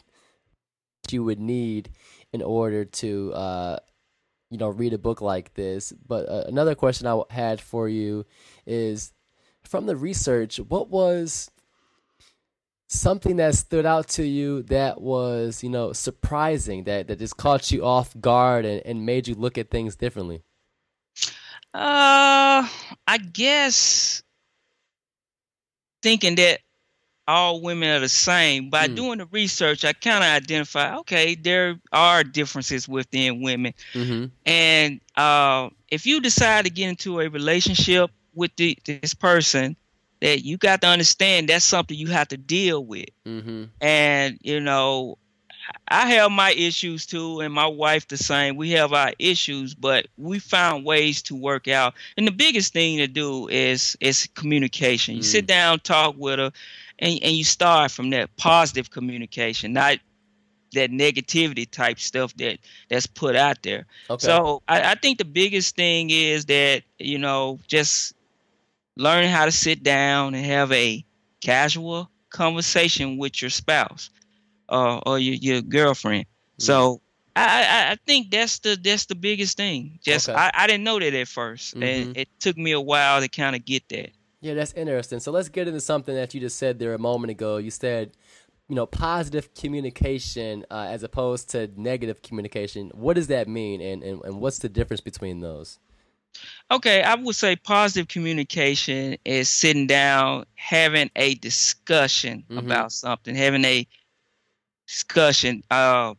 you 1.12 1.24
would 1.24 1.40
need 1.40 1.90
in 2.32 2.42
order 2.42 2.84
to 2.84 3.32
uh, 3.34 3.78
you 4.50 4.58
know 4.58 4.68
read 4.68 4.92
a 4.92 4.98
book 4.98 5.20
like 5.20 5.54
this. 5.54 5.92
But 5.92 6.28
uh, 6.28 6.44
another 6.46 6.74
question 6.74 7.06
I 7.06 7.20
had 7.30 7.60
for 7.60 7.88
you 7.88 8.26
is 8.66 9.12
from 9.62 9.86
the 9.86 9.96
research, 9.96 10.58
what 10.58 10.88
was 10.88 11.50
something 12.88 13.36
that 13.36 13.54
stood 13.54 13.86
out 13.86 14.06
to 14.06 14.22
you 14.22 14.62
that 14.64 15.00
was 15.00 15.62
you 15.62 15.70
know 15.70 15.92
surprising 15.92 16.84
that 16.84 17.08
that 17.08 17.18
just 17.18 17.36
caught 17.36 17.70
you 17.70 17.84
off 17.84 18.14
guard 18.20 18.64
and, 18.64 18.82
and 18.84 19.06
made 19.06 19.26
you 19.26 19.34
look 19.34 19.58
at 19.58 19.70
things 19.70 19.96
differently? 19.96 20.42
Uh, 21.74 22.68
I 23.06 23.18
guess 23.32 24.22
thinking 26.02 26.34
that 26.34 26.60
all 27.32 27.60
women 27.60 27.88
are 27.90 28.00
the 28.00 28.08
same. 28.08 28.70
By 28.70 28.88
mm. 28.88 28.96
doing 28.96 29.18
the 29.18 29.26
research, 29.26 29.84
I 29.84 29.92
kind 29.92 30.22
of 30.22 30.30
identify 30.30 30.96
okay, 30.98 31.34
there 31.34 31.78
are 31.92 32.22
differences 32.22 32.88
within 32.88 33.42
women, 33.42 33.74
mm-hmm. 33.94 34.26
and 34.46 35.00
uh, 35.16 35.70
if 35.90 36.06
you 36.06 36.20
decide 36.20 36.64
to 36.66 36.70
get 36.70 36.88
into 36.88 37.20
a 37.20 37.28
relationship 37.28 38.10
with 38.34 38.54
the, 38.56 38.78
this 38.84 39.14
person, 39.14 39.76
that 40.20 40.44
you 40.44 40.56
got 40.56 40.80
to 40.82 40.86
understand 40.86 41.48
that's 41.48 41.64
something 41.64 41.96
you 41.96 42.08
have 42.08 42.28
to 42.28 42.36
deal 42.36 42.84
with, 42.84 43.08
mm-hmm. 43.26 43.64
and 43.80 44.38
you 44.42 44.60
know. 44.60 45.16
I 45.88 46.06
have 46.12 46.30
my 46.30 46.52
issues 46.52 47.04
too, 47.06 47.40
and 47.40 47.52
my 47.52 47.66
wife 47.66 48.08
the 48.08 48.16
same. 48.16 48.56
We 48.56 48.70
have 48.70 48.92
our 48.92 49.12
issues, 49.18 49.74
but 49.74 50.06
we 50.16 50.38
found 50.38 50.84
ways 50.84 51.22
to 51.22 51.34
work 51.34 51.68
out. 51.68 51.94
And 52.16 52.26
the 52.26 52.32
biggest 52.32 52.72
thing 52.72 52.98
to 52.98 53.06
do 53.06 53.48
is 53.48 53.96
is 54.00 54.28
communication. 54.34 55.14
You 55.16 55.20
mm. 55.20 55.24
sit 55.24 55.46
down, 55.46 55.80
talk 55.80 56.14
with 56.16 56.38
her, 56.38 56.52
and, 56.98 57.18
and 57.22 57.32
you 57.32 57.44
start 57.44 57.90
from 57.90 58.10
that 58.10 58.34
positive 58.36 58.90
communication, 58.90 59.72
not 59.72 59.98
that 60.72 60.90
negativity 60.90 61.70
type 61.70 61.98
stuff 61.98 62.34
that 62.36 62.58
that's 62.88 63.06
put 63.06 63.36
out 63.36 63.62
there. 63.62 63.84
Okay. 64.08 64.26
So 64.26 64.62
I, 64.68 64.92
I 64.92 64.94
think 64.94 65.18
the 65.18 65.24
biggest 65.24 65.76
thing 65.76 66.10
is 66.10 66.46
that 66.46 66.84
you 66.98 67.18
know 67.18 67.58
just 67.66 68.14
learning 68.96 69.30
how 69.30 69.44
to 69.44 69.52
sit 69.52 69.82
down 69.82 70.34
and 70.34 70.46
have 70.46 70.72
a 70.72 71.04
casual 71.42 72.08
conversation 72.30 73.18
with 73.18 73.42
your 73.42 73.50
spouse 73.50 74.08
uh, 74.68 75.00
or 75.06 75.18
your, 75.18 75.34
your 75.34 75.62
girlfriend. 75.62 76.24
Mm-hmm. 76.24 76.62
So 76.62 77.00
I, 77.34 77.42
I, 77.42 77.92
I 77.92 77.96
think 78.06 78.30
that's 78.30 78.58
the 78.58 78.78
that's 78.82 79.06
the 79.06 79.14
biggest 79.14 79.56
thing. 79.56 79.98
Just 80.02 80.28
okay. 80.28 80.38
I, 80.38 80.50
I 80.54 80.66
didn't 80.66 80.84
know 80.84 80.98
that 80.98 81.14
at 81.14 81.26
1st 81.26 81.74
mm-hmm. 81.74 81.82
and 81.82 82.16
it 82.16 82.28
took 82.40 82.56
me 82.56 82.72
a 82.72 82.80
while 82.80 83.20
to 83.20 83.28
kind 83.28 83.56
of 83.56 83.64
get 83.64 83.88
that. 83.88 84.10
Yeah, 84.40 84.54
that's 84.54 84.72
interesting. 84.72 85.20
So 85.20 85.30
let's 85.30 85.48
get 85.48 85.68
into 85.68 85.80
something 85.80 86.14
that 86.14 86.34
you 86.34 86.40
just 86.40 86.58
said 86.58 86.78
there 86.78 86.94
a 86.94 86.98
moment 86.98 87.30
ago. 87.30 87.58
You 87.58 87.70
said, 87.70 88.10
you 88.68 88.74
know, 88.74 88.86
positive 88.86 89.54
communication 89.54 90.66
uh, 90.70 90.86
as 90.88 91.04
opposed 91.04 91.50
to 91.50 91.70
negative 91.76 92.22
communication. 92.22 92.90
What 92.92 93.14
does 93.14 93.28
that 93.28 93.46
mean, 93.48 93.80
and, 93.80 94.02
and, 94.02 94.24
and 94.24 94.40
what's 94.40 94.58
the 94.58 94.68
difference 94.68 95.00
between 95.00 95.40
those? 95.40 95.78
Okay, 96.70 97.02
I 97.02 97.14
would 97.14 97.36
say 97.36 97.56
positive 97.56 98.08
communication 98.08 99.16
is 99.24 99.48
sitting 99.48 99.86
down, 99.86 100.46
having 100.54 101.10
a 101.14 101.34
discussion 101.34 102.44
mm-hmm. 102.48 102.58
about 102.58 102.92
something, 102.92 103.34
having 103.34 103.64
a 103.64 103.86
discussion. 104.92 105.62
Uh, 105.70 106.14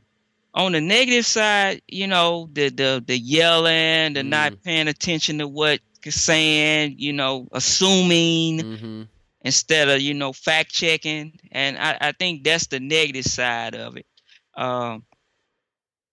on 0.55 0.71
the 0.71 0.81
negative 0.81 1.25
side, 1.25 1.81
you 1.87 2.07
know, 2.07 2.49
the 2.53 2.69
the 2.69 3.03
the 3.05 3.17
yelling, 3.17 4.13
the 4.13 4.21
mm. 4.21 4.29
not 4.29 4.61
paying 4.63 4.87
attention 4.87 5.37
to 5.37 5.47
what 5.47 5.79
saying, 6.11 6.95
you 6.97 7.13
know, 7.13 7.47
assuming 7.51 8.59
mm-hmm. 8.59 9.01
instead 9.41 9.89
of, 9.89 10.01
you 10.01 10.13
know, 10.13 10.33
fact 10.33 10.71
checking. 10.71 11.39
And 11.51 11.77
I, 11.77 11.97
I, 12.01 12.11
think 12.11 12.43
that's 12.43 12.67
the 12.67 12.79
negative 12.79 13.25
side 13.25 13.75
of 13.75 13.95
it. 13.95 14.05
Um, 14.55 15.05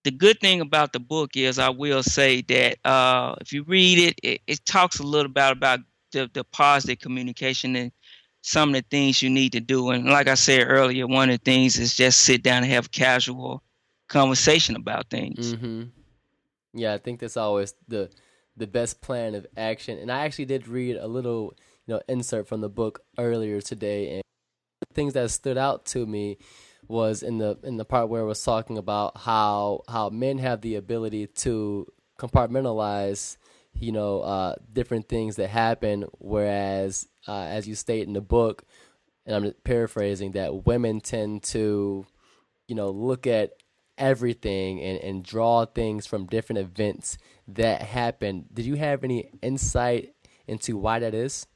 the 0.05 0.11
good 0.11 0.41
thing 0.41 0.61
about 0.61 0.93
the 0.93 1.01
book 1.01 1.37
is 1.37 1.59
I 1.59 1.71
will 1.71 2.03
say 2.03 2.43
that 2.43 2.79
uh, 2.85 3.35
if 3.41 3.53
you 3.53 3.65
read 3.65 3.99
it, 3.99 4.21
it, 4.23 4.41
it, 4.47 4.65
talks 4.65 4.99
a 4.99 5.03
little 5.03 5.31
about 5.31 5.53
about 5.53 5.81
the, 6.13 6.31
the 6.33 6.45
positive 6.45 7.01
communication 7.01 7.77
and 7.77 7.93
some 8.43 8.71
of 8.71 8.75
the 8.75 8.85
things 8.91 9.23
you 9.23 9.31
need 9.31 9.53
to 9.53 9.61
do. 9.61 9.91
And 9.91 10.07
like 10.07 10.29
I 10.29 10.35
said 10.35 10.67
earlier, 10.67 11.07
one 11.07 11.31
of 11.31 11.39
the 11.39 11.45
things 11.45 11.79
is 11.79 11.95
just 11.95 12.21
sit 12.23 12.43
down 12.43 12.63
and 12.63 12.73
have 12.73 12.91
casual 12.91 13.63
conversation 14.09 14.77
about 14.77 15.11
things. 15.11 15.55
Mm-hmm. 15.55 15.83
Yeah, 16.75 16.95
I 16.95 16.99
think 16.99 17.21
that's 17.21 17.37
always 17.37 17.75
the 17.89 18.11
the 18.57 18.67
best 18.67 19.01
plan 19.01 19.35
of 19.35 19.47
action. 19.57 19.99
And 19.99 20.11
I 20.11 20.25
actually 20.25 20.45
did 20.45 20.69
read 20.69 20.97
a 20.97 21.07
little, 21.07 21.55
you 21.87 21.95
know, 21.95 22.01
insert 22.09 22.47
from 22.47 22.61
the 22.61 22.69
book 22.69 23.03
earlier 23.19 23.61
today, 23.61 24.15
and 24.15 24.23
things 24.95 25.15
that 25.15 25.31
stood 25.31 25.59
out 25.59 25.87
to 25.87 26.07
me 26.07 26.39
was 26.89 27.23
in 27.23 27.39
the 27.39 27.59
in 27.63 27.77
the 27.77 27.85
part 27.85 28.09
where 28.09 28.23
it 28.23 28.27
was 28.27 28.43
talking 28.43 28.79
about 28.79 29.17
how 29.17 29.83
how 29.89 30.11
men 30.11 30.39
have 30.39 30.61
the 30.61 30.77
ability 30.77 31.27
to 31.27 31.87
compartmentalize 32.19 33.37
you 33.75 33.93
know 33.93 34.21
uh, 34.21 34.55
different 34.73 35.09
things 35.09 35.37
that 35.37 35.49
happen 35.49 36.05
whereas 36.19 37.09
uh, 37.29 37.45
as 37.45 37.67
you 37.69 37.75
state 37.75 38.07
in 38.07 38.13
the 38.13 38.21
book 38.21 38.65
and 39.27 39.35
i'm 39.35 39.53
paraphrasing 39.65 40.33
that 40.33 40.67
women 40.67 41.01
tend 41.01 41.43
to 41.43 42.07
you 42.69 42.75
know 42.75 42.91
look 42.91 43.27
at 43.27 43.53
everything 44.01 44.81
and, 44.81 44.99
and 44.99 45.23
draw 45.23 45.67
things 45.67 46.07
from 46.07 46.27
different 46.27 46.59
events 46.59 47.19
that 47.47 47.83
happened. 47.83 48.47
Did 48.53 48.65
you 48.65 48.75
have 48.75 49.05
any 49.05 49.31
insight 49.43 50.15
into 50.49 50.77
why 50.77 50.99
that 51.01 51.15
is? 51.15 51.47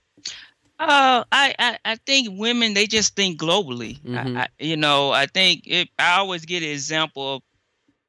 Uh, 0.78 1.25
I, 1.33 1.54
I, 1.59 1.78
I 1.85 1.97
think 2.06 2.38
women 2.38 2.75
they 2.75 2.87
just 2.87 3.16
think 3.16 3.40
globally. 3.40 4.00
Mm-hmm. 4.02 4.37
I, 4.37 4.42
I, 4.42 4.49
you 4.59 4.76
know, 4.76 5.11
I 5.11 5.26
think 5.26 5.62
it, 5.66 5.88
I 5.99 6.18
always 6.18 6.44
get 6.44 6.62
an 6.62 6.68
example 6.68 7.37
of 7.37 7.42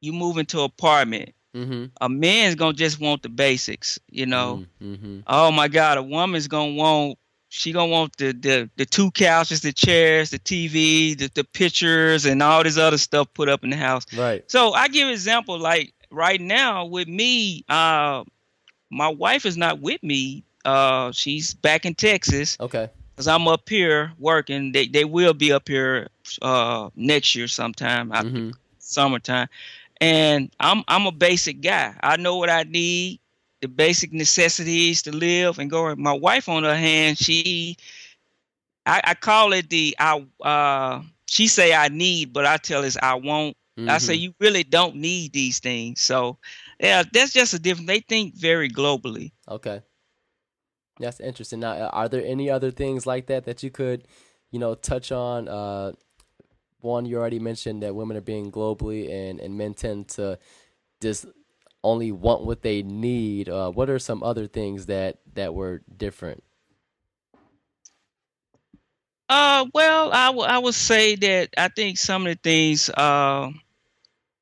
you 0.01 0.13
move 0.13 0.37
into 0.37 0.59
an 0.59 0.65
apartment. 0.65 1.33
Mm-hmm. 1.55 1.85
A 2.01 2.09
man's 2.09 2.55
gonna 2.55 2.73
just 2.73 2.99
want 2.99 3.23
the 3.23 3.29
basics. 3.29 3.97
You 4.09 4.25
know, 4.25 4.65
mm-hmm. 4.81 5.19
oh 5.25 5.51
my 5.51 5.69
God, 5.69 5.97
a 5.97 6.03
woman's 6.03 6.47
gonna 6.47 6.73
want 6.73 7.17
she 7.55 7.71
gonna 7.71 7.91
want 7.91 8.17
the, 8.17 8.33
the 8.33 8.69
the 8.75 8.85
two 8.85 9.11
couches, 9.11 9.61
the 9.61 9.71
chairs, 9.71 10.29
the 10.29 10.39
TV, 10.39 11.17
the, 11.17 11.31
the 11.33 11.43
pictures, 11.43 12.25
and 12.25 12.43
all 12.43 12.61
this 12.63 12.77
other 12.77 12.97
stuff 12.97 13.27
put 13.33 13.47
up 13.47 13.63
in 13.63 13.69
the 13.69 13.77
house. 13.77 14.05
Right. 14.15 14.43
So 14.51 14.73
I 14.73 14.89
give 14.89 15.07
an 15.07 15.13
example 15.13 15.57
like 15.57 15.93
right 16.11 16.41
now 16.41 16.85
with 16.85 17.07
me, 17.07 17.63
uh, 17.69 18.25
my 18.89 19.07
wife 19.07 19.45
is 19.45 19.55
not 19.55 19.79
with 19.79 20.03
me. 20.03 20.43
Uh, 20.65 21.13
she's 21.13 21.53
back 21.53 21.85
in 21.85 21.95
Texas. 21.95 22.57
Okay. 22.59 22.89
Cause 23.15 23.29
I'm 23.29 23.47
up 23.47 23.69
here 23.69 24.11
working. 24.19 24.73
They 24.73 24.87
they 24.87 25.05
will 25.05 25.33
be 25.33 25.53
up 25.53 25.69
here 25.69 26.09
uh 26.41 26.89
next 26.97 27.35
year 27.35 27.47
sometime, 27.47 28.11
mm-hmm. 28.11 28.49
summertime. 28.79 29.47
And 30.01 30.53
I'm 30.59 30.83
I'm 30.89 31.05
a 31.05 31.13
basic 31.13 31.61
guy. 31.61 31.95
I 32.03 32.17
know 32.17 32.35
what 32.35 32.49
I 32.49 32.63
need 32.63 33.21
the 33.61 33.67
basic 33.67 34.13
necessities 34.13 35.01
to 35.03 35.11
live 35.15 35.59
and 35.59 35.69
go. 35.69 35.95
My 35.95 36.13
wife, 36.13 36.49
on 36.49 36.63
her 36.63 36.75
hand, 36.75 37.17
she, 37.17 37.77
I, 38.85 39.01
I 39.03 39.13
call 39.13 39.53
it 39.53 39.69
the 39.69 39.95
I. 39.99 40.25
Uh, 40.41 41.01
she 41.27 41.47
say 41.47 41.73
I 41.73 41.87
need, 41.87 42.33
but 42.33 42.45
I 42.45 42.57
tell 42.57 42.85
us 42.85 42.97
I 43.01 43.15
won't. 43.15 43.57
Mm-hmm. 43.77 43.89
I 43.89 43.97
say 43.97 44.13
mm-hmm. 44.13 44.23
you 44.23 44.33
really 44.39 44.63
don't 44.63 44.95
need 44.95 45.33
these 45.33 45.59
things. 45.59 45.99
So, 45.99 46.37
yeah, 46.79 47.03
that's 47.11 47.33
just 47.33 47.53
a 47.53 47.59
different. 47.59 47.87
They 47.87 47.99
think 47.99 48.35
very 48.35 48.69
globally. 48.69 49.31
Okay, 49.49 49.81
that's 50.99 51.19
interesting. 51.19 51.61
Now, 51.61 51.87
are 51.87 52.07
there 52.07 52.23
any 52.23 52.49
other 52.49 52.71
things 52.71 53.05
like 53.05 53.27
that 53.27 53.45
that 53.45 53.63
you 53.63 53.71
could, 53.71 54.07
you 54.51 54.59
know, 54.59 54.75
touch 54.75 55.11
on? 55.11 55.47
Uh, 55.47 55.93
one, 56.79 57.05
you 57.05 57.17
already 57.17 57.39
mentioned 57.39 57.81
that 57.81 57.95
women 57.95 58.15
are 58.15 58.21
being 58.21 58.51
globally, 58.51 59.11
and 59.11 59.39
and 59.39 59.57
men 59.57 59.73
tend 59.73 60.09
to 60.09 60.37
just 61.01 61.25
only 61.85 62.11
want 62.11 62.43
what 62.43 62.61
they 62.61 62.83
need. 62.83 63.47
Uh, 63.47 63.71
what 63.71 63.89
are 63.89 63.99
some 63.99 64.23
other 64.23 64.47
things 64.47 64.87
that 64.87 65.19
that 65.35 65.53
were 65.53 65.81
different? 65.97 66.43
Uh, 69.27 69.65
well, 69.73 70.11
I, 70.11 70.27
w- 70.27 70.47
I 70.47 70.57
would 70.59 70.75
say 70.75 71.15
that 71.15 71.49
I 71.57 71.67
think 71.69 71.97
some 71.97 72.27
of 72.27 72.33
the 72.33 72.39
things 72.41 72.89
uh, 72.91 73.49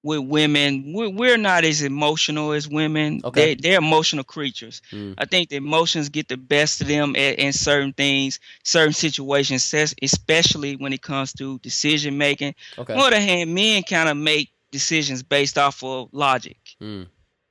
with 0.03 0.19
women, 0.19 0.91
we're, 0.93 1.09
we're 1.09 1.37
not 1.37 1.63
as 1.63 1.81
emotional 1.81 2.51
as 2.51 2.67
women. 2.67 3.21
Okay. 3.23 3.55
They, 3.55 3.75
are 3.75 3.77
emotional 3.77 4.25
creatures. 4.25 4.81
Mm. 4.91 5.15
I 5.17 5.25
think 5.25 5.49
the 5.49 5.55
emotions 5.55 6.09
get 6.09 6.27
the 6.27 6.35
best 6.35 6.81
of 6.81 6.87
them 6.87 7.15
in, 7.15 7.35
in 7.35 7.53
certain 7.53 7.93
things, 7.93 8.41
certain 8.63 8.93
situations, 8.93 9.73
especially 10.01 10.75
when 10.75 10.91
it 10.91 11.01
comes 11.01 11.31
to 11.33 11.59
decision 11.59 12.17
making. 12.17 12.53
Okay. 12.77 12.93
On 12.93 12.99
the 12.99 13.05
other 13.05 13.21
hand, 13.21 13.55
men 13.55 13.83
kind 13.83 14.09
of 14.09 14.17
make 14.17 14.51
decisions 14.71 15.23
based 15.23 15.57
off 15.57 15.81
of 15.81 16.09
logic. 16.11 16.57
Mm. 16.81 17.07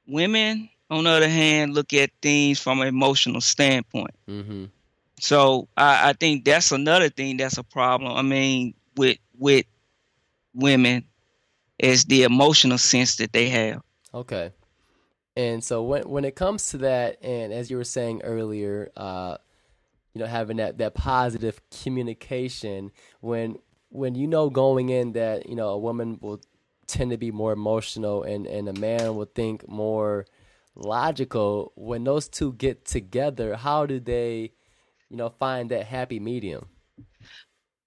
Women, 0.07 0.69
on 0.91 1.05
the 1.05 1.11
other 1.11 1.29
hand, 1.29 1.75
look 1.75 1.93
at 1.93 2.11
things 2.21 2.59
from 2.59 2.81
an 2.81 2.89
emotional 2.89 3.41
standpoint. 3.41 4.15
Mm-hmm. 4.29 4.65
So 5.21 5.69
I, 5.77 6.11
I 6.11 6.13
think 6.15 6.45
that's 6.45 6.73
another 6.73 7.09
thing 7.09 7.37
that's 7.37 7.59
a 7.59 7.63
problem. 7.63 8.13
I 8.13 8.23
mean, 8.23 8.75
with 8.97 9.19
with 9.39 9.67
women, 10.55 11.05
is 11.79 12.05
the 12.05 12.23
emotional 12.23 12.79
sense 12.79 13.17
that 13.17 13.33
they 13.33 13.49
have. 13.49 13.83
Okay. 14.15 14.53
And 15.37 15.63
so 15.63 15.83
when 15.83 16.09
when 16.09 16.25
it 16.25 16.37
comes 16.37 16.71
to 16.71 16.79
that, 16.79 17.23
and 17.23 17.53
as 17.53 17.71
you 17.71 17.77
were 17.77 17.85
saying 17.85 18.23
earlier, 18.23 18.91
uh, 18.97 19.39
you 20.15 20.21
know 20.21 20.27
having 20.27 20.59
that 20.59 20.79
that 20.79 20.95
positive 20.95 21.61
communication 21.83 22.91
when 23.21 23.59
when 23.89 24.15
you 24.15 24.27
know 24.27 24.51
going 24.51 24.89
in 24.89 25.13
that 25.13 25.49
you 25.49 25.57
know 25.57 25.69
a 25.69 25.79
woman 25.79 26.19
will 26.21 26.41
tend 26.93 27.11
to 27.11 27.17
be 27.17 27.31
more 27.31 27.53
emotional 27.53 28.23
and 28.23 28.47
and 28.47 28.69
a 28.69 28.73
man 28.79 29.17
will 29.17 29.31
think 29.35 29.67
more 29.69 30.27
logical. 30.75 31.73
When 31.75 32.05
those 32.05 32.29
two 32.29 32.53
get 32.53 32.85
together 32.85 33.57
how 33.57 33.87
do 33.87 33.99
they 33.99 34.53
you 35.09 35.17
know 35.17 35.31
find 35.31 35.71
that 35.71 35.87
happy 35.87 36.21
medium? 36.21 36.67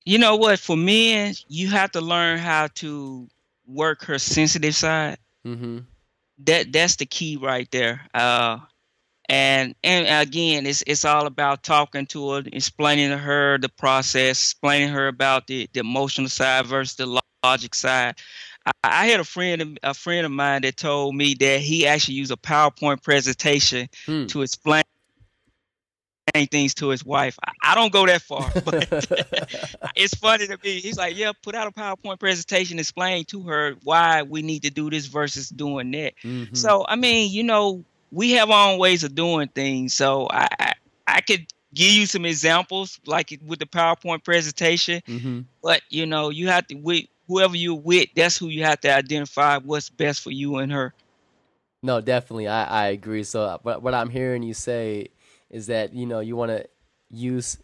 You 0.05 0.17
know 0.17 0.35
what? 0.35 0.59
For 0.59 0.75
men 0.75 1.35
you 1.47 1.69
have 1.69 1.91
to 1.91 2.01
learn 2.01 2.39
how 2.39 2.67
to 2.75 3.27
work 3.67 4.03
her 4.05 4.19
sensitive 4.19 4.75
side. 4.75 5.17
Mm-hmm. 5.45 5.79
that 6.39 6.73
that's 6.73 6.95
the 6.95 7.05
key 7.05 7.37
right 7.37 7.69
there. 7.71 8.01
Uh 8.13 8.59
and 9.29 9.75
and 9.83 10.27
again 10.27 10.65
it's 10.65 10.83
it's 10.85 11.05
all 11.05 11.25
about 11.25 11.63
talking 11.63 12.05
to 12.05 12.31
her 12.31 12.43
explaining 12.53 13.09
to 13.09 13.17
her 13.17 13.57
the 13.57 13.69
process 13.69 14.37
explaining 14.39 14.89
her 14.89 15.07
about 15.07 15.47
the, 15.47 15.67
the 15.73 15.79
emotional 15.79 16.29
side 16.29 16.65
versus 16.65 16.95
the 16.95 17.21
logic 17.43 17.73
side 17.73 18.15
I, 18.65 18.71
I 18.83 19.05
had 19.07 19.19
a 19.19 19.23
friend 19.23 19.79
a 19.83 19.93
friend 19.93 20.25
of 20.25 20.31
mine 20.31 20.61
that 20.63 20.77
told 20.77 21.15
me 21.15 21.33
that 21.35 21.59
he 21.59 21.85
actually 21.87 22.15
used 22.15 22.31
a 22.31 22.35
powerpoint 22.37 23.03
presentation 23.03 23.87
Hmm. 24.05 24.25
to 24.27 24.41
explain 24.41 24.83
things 26.51 26.73
to 26.75 26.89
his 26.89 27.05
wife 27.05 27.37
I, 27.45 27.51
I 27.61 27.75
don't 27.75 27.93
go 27.93 28.05
that 28.07 28.21
far 28.21 28.51
but 28.65 28.89
it's 29.95 30.15
funny 30.15 30.47
to 30.47 30.57
me 30.63 30.79
he's 30.81 30.97
like 30.97 31.15
yeah 31.15 31.31
put 31.43 31.55
out 31.55 31.67
a 31.67 31.71
powerpoint 31.71 32.19
presentation 32.19 32.77
explain 32.79 33.23
to 33.25 33.43
her 33.43 33.75
why 33.83 34.23
we 34.23 34.41
need 34.41 34.63
to 34.63 34.69
do 34.71 34.89
this 34.89 35.05
versus 35.05 35.47
doing 35.49 35.91
that 35.91 36.13
Mhm. 36.25 36.57
so 36.57 36.85
I 36.87 36.95
mean, 36.95 37.31
you 37.31 37.43
know, 37.43 37.83
we 38.11 38.31
have 38.31 38.49
our 38.49 38.71
own 38.71 38.79
ways 38.79 39.03
of 39.03 39.13
doing 39.15 39.47
things. 39.49 39.93
So 39.93 40.27
I 40.29 40.47
I, 40.59 40.73
I 41.07 41.21
could 41.21 41.45
give 41.73 41.91
you 41.91 42.05
some 42.05 42.25
examples 42.25 42.99
like 43.05 43.37
with 43.45 43.59
the 43.59 43.65
PowerPoint 43.65 44.23
presentation, 44.23 45.01
Mhm. 45.07 45.45
but 45.61 45.81
you 45.89 46.05
know, 46.05 46.29
you 46.29 46.47
have 46.47 46.65
to 46.67 46.75
with 46.75 47.05
whoever 47.27 47.55
you're 47.55 47.75
with, 47.75 48.09
that's 48.15 48.37
who 48.37 48.47
you 48.47 48.63
have 48.63 48.81
to 48.81 48.93
identify 48.93 49.57
what's 49.59 49.89
best 49.89 50.21
for 50.21 50.31
you 50.31 50.57
and 50.57 50.71
her. 50.71 50.93
No, 51.83 52.01
definitely, 52.01 52.47
I, 52.47 52.65
I 52.65 52.87
agree. 52.87 53.23
So, 53.23 53.59
what 53.63 53.81
what 53.83 53.93
I'm 53.93 54.09
hearing 54.09 54.43
you 54.43 54.53
say 54.53 55.09
is 55.49 55.67
that 55.67 55.93
you 55.93 56.05
know 56.05 56.19
you 56.19 56.35
want 56.35 56.51
to 56.51 56.67
use 57.09 57.57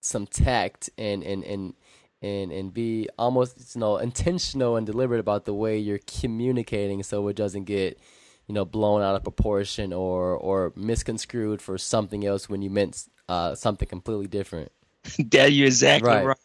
some 0.00 0.26
tact 0.26 0.90
and 0.98 1.22
and 1.24 1.44
and 1.44 1.74
and 2.20 2.52
and 2.52 2.74
be 2.74 3.08
almost 3.18 3.74
you 3.74 3.80
know 3.80 3.96
intentional 3.98 4.76
and 4.76 4.86
deliberate 4.86 5.20
about 5.20 5.44
the 5.46 5.54
way 5.54 5.78
you're 5.78 6.00
communicating, 6.20 7.02
so 7.02 7.26
it 7.28 7.36
doesn't 7.36 7.64
get 7.64 7.98
you 8.46 8.54
know 8.54 8.64
blown 8.66 9.02
out 9.02 9.14
of 9.14 9.22
proportion 9.24 9.92
or 9.92 10.36
or 10.36 10.72
misconstrued 10.76 11.62
for 11.62 11.78
something 11.78 12.26
else 12.26 12.48
when 12.50 12.60
you 12.62 12.70
meant 12.70 13.08
uh, 13.28 13.54
something 13.54 13.88
completely 13.88 14.26
different. 14.26 14.70
that 15.30 15.52
you're 15.52 15.66
exactly 15.66 16.18
Right. 16.18 16.20
right. 16.20 16.36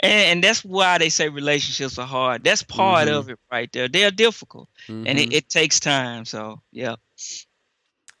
And, 0.00 0.12
and 0.12 0.44
that's 0.44 0.64
why 0.64 0.98
they 0.98 1.08
say 1.08 1.28
relationships 1.28 1.98
are 1.98 2.06
hard. 2.06 2.44
That's 2.44 2.62
part 2.62 3.08
Mhm. 3.08 3.12
of 3.18 3.28
it 3.30 3.38
right 3.50 3.70
there. 3.72 3.88
They're 3.88 4.10
difficult 4.10 4.68
and 4.88 5.06
Mhm. 5.06 5.18
it, 5.18 5.32
it 5.32 5.48
takes 5.48 5.80
time. 5.80 6.24
So 6.24 6.60
yeah. 6.72 6.96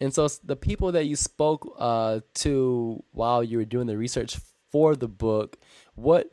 And 0.00 0.14
so 0.14 0.28
the 0.44 0.56
people 0.56 0.92
that 0.92 1.04
you 1.04 1.16
spoke 1.16 1.74
uh, 1.78 2.20
to 2.36 3.02
while 3.12 3.44
you 3.44 3.58
were 3.58 3.66
doing 3.66 3.86
the 3.86 3.98
research 3.98 4.38
for 4.72 4.96
the 4.96 5.08
book, 5.08 5.58
what 5.94 6.30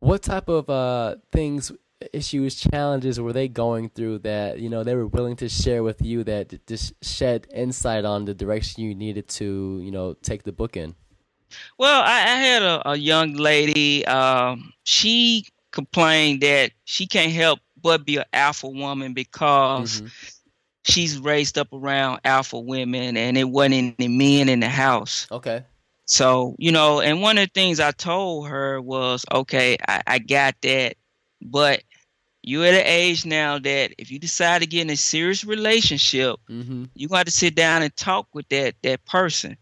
what 0.00 0.22
type 0.22 0.48
of 0.48 0.68
uh, 0.68 1.16
things, 1.32 1.72
issues, 2.12 2.56
challenges 2.56 3.18
were 3.18 3.32
they 3.32 3.48
going 3.48 3.88
through 3.88 4.18
that 4.18 4.58
you 4.60 4.68
know 4.68 4.84
they 4.84 4.94
were 4.94 5.06
willing 5.06 5.36
to 5.36 5.48
share 5.48 5.82
with 5.82 6.02
you 6.02 6.22
that 6.24 6.66
just 6.66 6.92
shed 7.02 7.46
insight 7.54 8.04
on 8.04 8.26
the 8.26 8.34
direction 8.34 8.82
you 8.82 8.94
needed 8.94 9.28
to 9.28 9.80
you 9.82 9.90
know 9.90 10.12
take 10.22 10.42
the 10.42 10.52
book 10.52 10.76
in? 10.76 10.94
Well, 11.78 12.02
I, 12.02 12.22
I 12.22 12.36
had 12.36 12.62
a, 12.62 12.90
a 12.90 12.96
young 12.96 13.34
lady. 13.34 14.04
Um, 14.06 14.72
she 14.84 15.46
complained 15.72 16.40
that 16.42 16.70
she 16.84 17.06
can't 17.06 17.32
help 17.32 17.60
but 17.82 18.04
be 18.04 18.16
an 18.16 18.24
alpha 18.32 18.68
woman 18.68 19.12
because 19.12 20.00
Mhm. 20.02 20.10
she's 20.84 21.18
raised 21.18 21.58
up 21.58 21.68
around 21.72 22.20
alpha 22.24 22.58
women, 22.58 23.16
and 23.16 23.36
it 23.36 23.44
wasn't 23.50 23.94
any 23.98 24.08
men 24.08 24.48
in 24.48 24.60
the 24.60 24.68
house. 24.68 25.26
Okay. 25.30 25.62
So 26.06 26.54
you 26.58 26.70
know, 26.72 27.00
and 27.00 27.22
one 27.22 27.38
of 27.38 27.46
the 27.46 27.50
things 27.54 27.80
I 27.80 27.90
told 27.92 28.48
her 28.48 28.80
was, 28.80 29.24
okay, 29.32 29.76
I, 29.88 30.02
I 30.06 30.18
got 30.18 30.54
that, 30.62 30.96
but 31.42 31.82
you're 32.42 32.64
at 32.66 32.74
an 32.74 32.86
age 32.86 33.24
now 33.24 33.58
that 33.58 33.94
if 33.98 34.10
you 34.10 34.18
decide 34.18 34.60
to 34.60 34.66
get 34.66 34.82
in 34.82 34.90
a 34.90 34.96
serious 34.96 35.44
relationship, 35.44 36.36
Mm-hmm. 36.50 36.84
you 36.94 37.08
got 37.08 37.24
to 37.26 37.32
sit 37.32 37.54
down 37.54 37.82
and 37.82 37.94
talk 37.96 38.28
with 38.34 38.48
that 38.50 38.74
that 38.82 39.04
person 39.06 39.56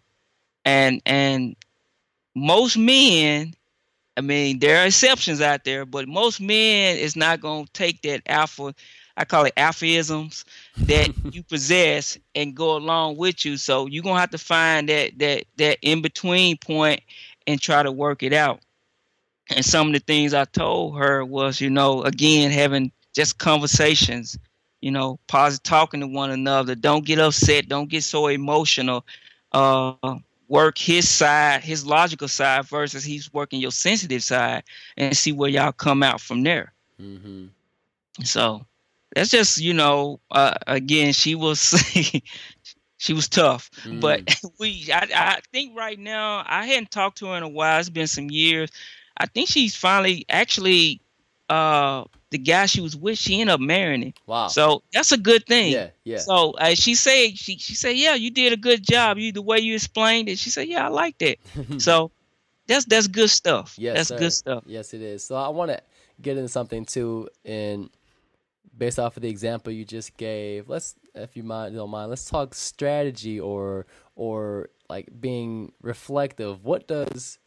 and 0.65 1.01
and 1.07 1.57
most 2.35 2.77
men 2.77 3.53
i 4.17 4.21
mean 4.21 4.59
there 4.59 4.83
are 4.83 4.87
exceptions 4.87 5.41
out 5.41 5.65
there 5.65 5.85
but 5.85 6.09
most 6.09 6.41
men 6.41 6.97
is 6.97 7.17
not 7.17 7.41
going 7.41 7.65
to 7.65 7.73
take 7.73 8.01
that 8.03 8.23
alpha 8.27 8.75
i 9.17 9.25
call 9.25 9.45
it 9.45 9.55
alphaisms 9.57 10.45
that 10.77 11.11
you 11.35 11.43
possess 11.43 12.19
and 12.35 12.55
go 12.57 12.77
along 12.77 13.17
with 13.17 13.45
you 13.45 13.57
so 13.57 13.87
you're 13.87 14.03
going 14.03 14.17
to 14.17 14.21
have 14.21 14.31
to 14.31 14.39
find 14.39 14.89
that 14.89 15.19
that 15.19 15.45
that 15.57 15.79
in 15.83 16.03
between 16.03 16.57
point 16.59 17.01
and 17.47 17.61
try 17.61 17.83
to 17.83 17.93
work 17.93 18.23
it 18.23 18.33
out 18.33 18.61
and 19.55 19.65
some 19.65 19.89
of 19.89 19.93
the 19.93 20.01
things 20.01 20.35
i 20.35 20.45
told 20.47 20.97
her 20.99 21.25
was 21.25 21.61
you 21.61 21.71
know 21.71 22.03
again 22.03 22.51
having 22.51 22.91
just 23.15 23.39
conversations 23.39 24.39
you 24.83 24.91
know, 24.91 25.19
positive 25.29 25.63
talking 25.63 26.01
to 26.01 26.07
one 26.07 26.31
another. 26.31 26.75
Don't 26.75 27.07
get 27.07 27.21
upset. 27.21 27.69
Don't 27.69 27.89
get 27.89 28.03
so 28.03 28.27
emotional. 28.27 29.07
Uh, 29.53 29.95
work 30.53 30.77
his 30.77 31.09
side, 31.09 31.65
his 31.65 31.87
logical 31.87 32.29
side, 32.29 32.67
versus 32.67 33.03
he's 33.03 33.33
working 33.33 33.59
your 33.59 33.71
sensitive 33.71 34.23
side, 34.23 34.63
and 34.99 35.17
see 35.17 35.33
where 35.33 35.49
y'all 35.49 35.73
come 35.73 36.03
out 36.03 36.21
from 36.21 36.43
there. 36.43 36.75
Mm-hmm. 37.01 37.47
So 38.23 38.67
that's 39.15 39.31
just 39.31 39.59
you 39.59 39.73
know, 39.73 40.21
uh, 40.31 40.55
again, 40.67 41.15
she 41.15 41.35
was 41.35 41.75
she 42.99 43.15
was 43.15 43.29
tough, 43.29 43.71
but 44.01 44.41
we 44.61 44.89
I, 44.93 45.09
I 45.15 45.41
think 45.53 45.77
right 45.77 45.99
now 45.99 46.45
I 46.47 46.67
hadn't 46.67 46.91
talked 46.91 47.19
to 47.19 47.29
her 47.29 47.37
in 47.39 47.43
a 47.43 47.49
while. 47.49 47.81
It's 47.81 47.89
been 47.89 48.07
some 48.07 48.31
years. 48.31 48.71
I 49.17 49.27
think 49.27 49.49
she's 49.49 49.75
finally 49.75 50.27
actually 50.29 51.01
uh 51.53 52.05
the 52.31 52.39
guy 52.39 52.67
she 52.67 52.81
was 52.81 52.97
with. 52.97 53.19
She 53.19 53.41
ended 53.41 53.55
up 53.55 53.61
marrying 53.61 54.03
him. 54.03 54.15
Wow. 54.27 54.49
So 54.49 54.83
that's 54.93 55.13
a 55.13 55.19
good 55.19 55.47
thing. 55.47 55.73
yeah, 55.73 55.91
yeah. 56.03 56.19
So 56.19 56.53
uh, 56.53 56.75
she 56.75 56.95
said 56.95 57.37
she 57.37 57.59
she 57.59 57.75
said, 57.75 57.97
"Yeah, 57.97 58.15
you 58.15 58.31
did 58.31 58.53
a 58.53 58.57
good 58.57 58.83
job. 58.83 59.19
You 59.19 59.33
the 59.33 59.43
way 59.43 59.59
you 59.59 59.75
explained 59.75 60.29
it." 60.29 60.39
She 60.39 60.51
said, 60.51 60.67
"Yeah, 60.69 60.87
I 60.87 60.89
like 60.89 61.19
that. 61.19 61.37
so 61.79 62.11
that's 62.67 62.87
that's 62.87 63.07
good 63.07 63.31
stuff. 63.31 63.75
Yes, 63.79 63.97
that's 63.97 64.09
sir. 64.09 64.19
good 64.19 64.33
stuff. 64.33 64.65
Yes, 64.67 64.95
it 64.95 65.03
is. 65.03 65.25
So 65.25 65.37
I 65.37 65.49
want 65.49 65.71
to 65.71 65.81
get 66.23 66.37
into 66.37 66.49
something 66.49 66.87
too, 66.87 67.29
and 67.45 67.91
based 68.77 68.99
off 68.99 69.17
of 69.17 69.23
the 69.23 69.29
example 69.29 69.73
you 69.73 69.85
just 69.85 70.17
gave, 70.17 70.69
let's, 70.69 70.95
if 71.15 71.37
you 71.37 71.43
mind, 71.43 71.75
don't 71.75 71.91
mind, 71.91 72.09
let's 72.09 72.25
talk 72.25 72.55
strategy 72.55 73.39
or 73.39 73.87
or 74.17 74.71
like 74.89 75.09
being 75.21 75.73
reflective. 75.83 76.65
What 76.65 76.89
does 76.89 77.39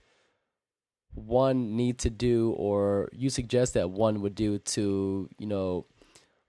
one 1.15 1.75
need 1.75 1.97
to 1.99 2.09
do, 2.09 2.51
or 2.57 3.09
you 3.11 3.29
suggest 3.29 3.73
that 3.73 3.89
one 3.89 4.21
would 4.21 4.35
do 4.35 4.59
to, 4.59 5.29
you 5.39 5.47
know, 5.47 5.85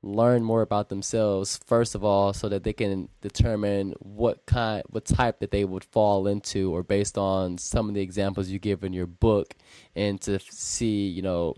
learn 0.02 0.44
more 0.44 0.62
about 0.62 0.88
themselves 0.88 1.58
first 1.64 1.94
of 1.94 2.04
all, 2.04 2.32
so 2.32 2.48
that 2.48 2.62
they 2.62 2.72
can 2.72 3.08
determine 3.22 3.94
what 3.98 4.44
kind, 4.46 4.82
what 4.90 5.04
type 5.04 5.40
that 5.40 5.50
they 5.50 5.64
would 5.64 5.82
fall 5.82 6.26
into, 6.26 6.72
or 6.74 6.82
based 6.82 7.16
on 7.16 7.58
some 7.58 7.88
of 7.88 7.94
the 7.94 8.00
examples 8.00 8.48
you 8.48 8.58
give 8.58 8.84
in 8.84 8.92
your 8.92 9.06
book, 9.06 9.54
and 9.94 10.20
to 10.20 10.38
see, 10.38 11.06
you 11.08 11.22
know, 11.22 11.54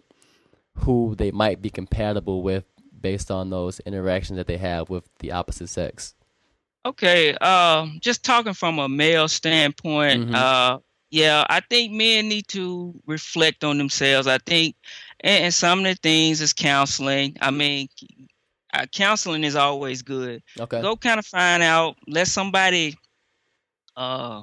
who 0.75 1.15
they 1.17 1.31
might 1.31 1.61
be 1.61 1.71
compatible 1.71 2.43
with 2.43 2.65
based 3.01 3.31
on 3.31 3.51
those 3.51 3.81
interactions 3.81 4.37
that 4.37 4.47
they 4.47 4.57
have 4.57 4.89
with 4.89 5.09
the 5.19 5.33
opposite 5.33 5.69
sex. 5.69 6.15
Okay, 6.87 7.35
um, 7.35 7.99
just 8.01 8.25
talking 8.25 8.55
from 8.55 8.79
a 8.79 8.89
male 8.89 9.29
standpoint, 9.29 10.31
Mhm. 10.31 10.35
uh, 10.35 10.79
yeah, 11.11 11.45
I 11.49 11.61
think 11.61 11.93
men 11.93 12.29
need 12.29 12.49
to 12.49 12.95
reflect 13.07 13.65
on 13.65 13.79
themselves. 13.79 14.27
I 14.27 14.39
think, 14.39 14.77
and, 15.21 15.45
and 15.45 15.55
some 15.55 15.81
of 15.81 15.85
the 15.87 15.95
things 15.95 16.41
is 16.41 16.53
counseling. 16.53 17.37
I 17.41 17.51
mean, 17.51 17.89
uh, 18.75 18.87
counseling 18.93 19.45
is 19.45 19.57
always 19.57 20.03
good. 20.03 20.43
Okay. 20.59 20.81
Go 20.83 20.97
kind 20.97 21.19
of 21.19 21.27
find 21.27 21.63
out. 21.63 21.97
Let 22.07 22.29
somebody 22.29 22.97
uh, 23.97 24.43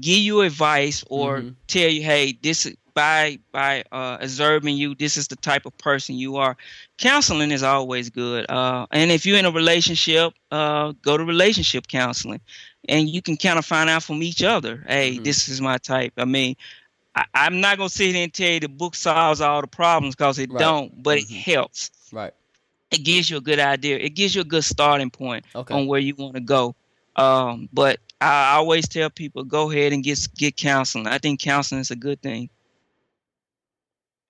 give 0.00 0.18
you 0.18 0.40
advice 0.42 1.04
or 1.08 1.42
Mhm. 1.42 1.56
tell 1.66 1.88
you, 1.88 2.02
hey, 2.02 2.38
this 2.42 2.66
is 2.66 2.76
by 2.94 3.38
by 3.52 3.84
uh, 3.92 4.16
observing 4.20 4.76
you, 4.76 4.94
this 4.94 5.16
is 5.18 5.28
the 5.28 5.36
type 5.36 5.66
of 5.66 5.76
person 5.78 6.14
you 6.16 6.36
are. 6.36 6.56
Counseling 6.98 7.50
is 7.50 7.62
always 7.62 8.08
good. 8.08 8.46
Uh, 8.50 8.86
and 8.90 9.10
if 9.10 9.26
you're 9.26 9.38
in 9.38 9.44
a 9.44 9.50
relationship, 9.50 10.32
uh, 10.50 10.92
go 11.02 11.16
to 11.18 11.24
relationship 11.24 11.88
counseling, 11.88 12.40
and 12.88 13.08
you 13.08 13.22
can 13.22 13.36
kind 13.36 13.58
of 13.58 13.64
find 13.66 13.90
out 13.90 14.02
from 14.02 14.22
each 14.22 14.42
other. 14.42 14.84
Hey, 14.86 15.18
Mhm. 15.18 15.24
this 15.24 15.48
is 15.48 15.60
my 15.60 15.78
type. 15.78 16.14
I 16.16 16.24
mean. 16.24 16.56
I, 17.16 17.24
I'm 17.34 17.60
not 17.62 17.78
gonna 17.78 17.88
sit 17.88 18.14
here 18.14 18.24
and 18.24 18.34
tell 18.34 18.50
you 18.50 18.60
the 18.60 18.68
book 18.68 18.94
solves 18.94 19.40
all 19.40 19.62
the 19.62 19.66
problems 19.66 20.14
because 20.14 20.38
it 20.38 20.50
Right. 20.50 20.58
don't, 20.58 21.02
but 21.02 21.18
Mhm. 21.18 21.22
it 21.22 21.30
helps 21.30 21.90
Right. 22.12 22.34
it 22.90 22.98
gives 23.04 23.30
you 23.30 23.36
a 23.38 23.40
good 23.40 23.58
idea. 23.58 23.98
It 23.98 24.10
gives 24.10 24.34
you 24.34 24.42
a 24.42 24.44
good 24.44 24.64
starting 24.64 25.10
point 25.10 25.44
Okay. 25.54 25.74
on 25.74 25.86
where 25.86 26.00
you 26.00 26.14
want 26.16 26.34
to 26.34 26.40
go. 26.40 26.74
Um, 27.16 27.68
but 27.72 27.98
I 28.20 28.54
always 28.56 28.88
tell 28.88 29.10
people 29.10 29.44
go 29.44 29.70
ahead 29.70 29.92
and 29.92 30.02
get 30.04 30.26
get 30.36 30.56
counseling. 30.56 31.06
I 31.06 31.18
think 31.18 31.40
counseling 31.40 31.80
is 31.80 31.90
a 31.90 31.96
good 31.96 32.22
thing. 32.22 32.50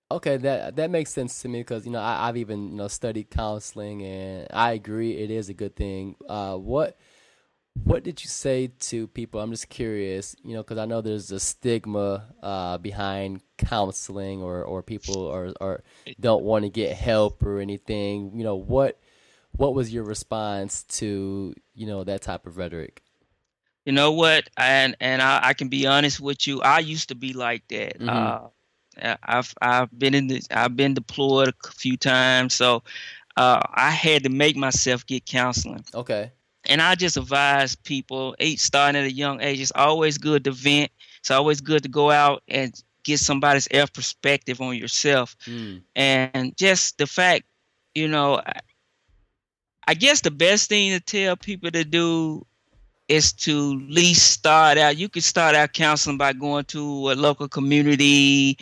Okay, 0.09 0.37
that 0.37 0.77
that 0.77 0.89
makes 0.89 1.11
sense 1.11 1.41
to 1.41 1.49
me 1.49 1.59
because 1.59 1.85
you 1.85 1.91
know 1.91 1.99
I, 2.01 2.27
have 2.27 2.37
even 2.37 2.69
you 2.71 2.75
know 2.77 2.87
studied 2.87 3.29
counseling 3.29 4.03
and 4.03 4.47
I 4.53 4.71
agree 4.71 5.17
it 5.17 5.29
is 5.31 5.49
a 5.49 5.53
good 5.53 5.75
thing. 5.75 6.15
Uh, 6.29 6.55
what 6.55 6.97
what 7.83 8.03
did 8.03 8.23
you 8.23 8.29
say 8.29 8.71
to 8.79 9.07
people? 9.07 9.39
I'm 9.39 9.51
just 9.51 9.69
curious, 9.69 10.35
you 10.43 10.53
know, 10.53 10.63
because 10.63 10.77
I 10.77 10.85
know 10.85 11.01
there's 11.01 11.31
a 11.31 11.39
stigma 11.39 12.27
uh, 12.41 12.77
behind 12.77 13.41
counseling 13.57 14.41
or 14.41 14.63
or 14.63 14.83
people 14.83 15.17
or 15.17 15.53
or 15.59 15.83
don't 16.19 16.43
want 16.43 16.63
to 16.65 16.69
get 16.69 16.95
help 16.95 17.43
or 17.43 17.59
anything. 17.59 18.31
You 18.35 18.43
know 18.43 18.55
what 18.55 18.99
what 19.51 19.73
was 19.73 19.93
your 19.93 20.03
response 20.03 20.83
to 20.83 21.53
you 21.73 21.87
know 21.87 22.03
that 22.03 22.21
type 22.21 22.45
of 22.45 22.57
rhetoric? 22.57 23.01
You 23.85 23.93
know 23.93 24.11
what, 24.11 24.49
and 24.57 24.95
and 24.99 25.21
I, 25.21 25.39
I 25.43 25.53
can 25.53 25.69
be 25.69 25.87
honest 25.87 26.19
with 26.19 26.47
you. 26.47 26.61
I 26.61 26.79
used 26.79 27.09
to 27.09 27.15
be 27.15 27.33
like 27.33 27.67
that. 27.69 27.99
Mm-hmm. 27.99 28.09
Uh, 28.09 29.15
I've 29.23 29.53
I've 29.61 29.97
been 29.97 30.13
in 30.13 30.27
the 30.27 30.41
I've 30.51 30.75
been 30.75 30.93
deployed 30.93 31.49
a 31.49 31.71
few 31.71 31.97
times, 31.97 32.53
so 32.53 32.83
uh, 33.37 33.61
I 33.73 33.91
had 33.91 34.23
to 34.23 34.29
make 34.29 34.55
myself 34.55 35.05
get 35.05 35.25
counseling. 35.25 35.85
Okay. 35.93 36.31
And 36.65 36.81
I 36.81 36.95
just 36.95 37.17
advise 37.17 37.75
people, 37.75 38.35
eight 38.39 38.59
starting 38.59 38.99
at 38.99 39.07
a 39.07 39.13
young 39.13 39.41
age, 39.41 39.61
it's 39.61 39.71
always 39.75 40.17
good 40.17 40.43
to 40.43 40.51
vent. 40.51 40.91
It's 41.19 41.31
always 41.31 41.61
good 41.61 41.83
to 41.83 41.89
go 41.89 42.11
out 42.11 42.43
and 42.47 42.73
get 43.03 43.19
somebody's 43.19 43.67
else 43.71 43.89
perspective 43.89 44.59
on 44.59 44.75
yourself. 44.75 45.35
Mm. 45.45 45.81
And 45.95 46.57
just 46.57 46.97
the 46.97 47.07
fact, 47.07 47.45
you 47.95 48.07
know, 48.07 48.41
I, 48.45 48.59
I 49.87 49.93
guess 49.93 50.21
the 50.21 50.31
best 50.31 50.67
thing 50.67 50.91
to 50.91 50.99
tell 50.99 51.37
people 51.37 51.71
to 51.71 51.85
do 51.85 52.45
is 53.07 53.31
to 53.31 53.79
least 53.87 54.31
start 54.31 54.77
out. 54.77 54.97
You 54.97 55.07
could 55.07 55.23
start 55.23 55.55
out 55.55 55.71
counseling 55.71 56.17
by 56.17 56.33
going 56.33 56.65
to 56.65 57.11
a 57.11 57.15
local 57.15 57.47
community 57.47 58.57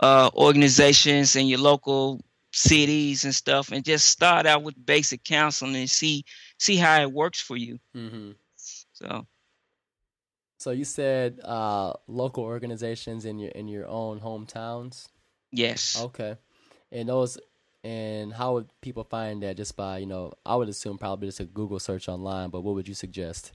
uh, 0.00 0.30
organizations 0.34 1.36
in 1.36 1.46
your 1.46 1.58
local 1.58 2.22
cities 2.52 3.24
and 3.24 3.34
stuff, 3.34 3.70
and 3.70 3.84
just 3.84 4.08
start 4.08 4.46
out 4.46 4.62
with 4.62 4.86
basic 4.86 5.24
counseling 5.24 5.76
and 5.76 5.90
see 5.90 6.24
see 6.62 6.76
how 6.76 7.00
it 7.02 7.12
works 7.12 7.40
for 7.40 7.56
you. 7.56 7.78
Mm-hmm. 7.94 8.30
So. 8.92 9.26
So 10.58 10.70
you 10.70 10.84
said 10.84 11.40
uh, 11.42 11.94
local 12.06 12.44
organizations 12.44 13.24
in 13.24 13.40
your 13.40 13.50
in 13.50 13.66
your 13.66 13.88
own 13.88 14.20
hometowns. 14.20 15.08
Yes. 15.50 16.00
Okay, 16.00 16.36
and 16.92 17.08
those 17.08 17.36
and 17.82 18.32
how 18.32 18.54
would 18.54 18.68
people 18.80 19.02
find 19.02 19.42
that? 19.42 19.56
Just 19.56 19.76
by 19.76 19.98
you 19.98 20.06
know, 20.06 20.32
I 20.46 20.54
would 20.54 20.68
assume 20.68 20.98
probably 20.98 21.26
just 21.26 21.40
a 21.40 21.44
Google 21.46 21.80
search 21.80 22.08
online. 22.08 22.50
But 22.50 22.60
what 22.60 22.76
would 22.76 22.86
you 22.86 22.94
suggest? 22.94 23.52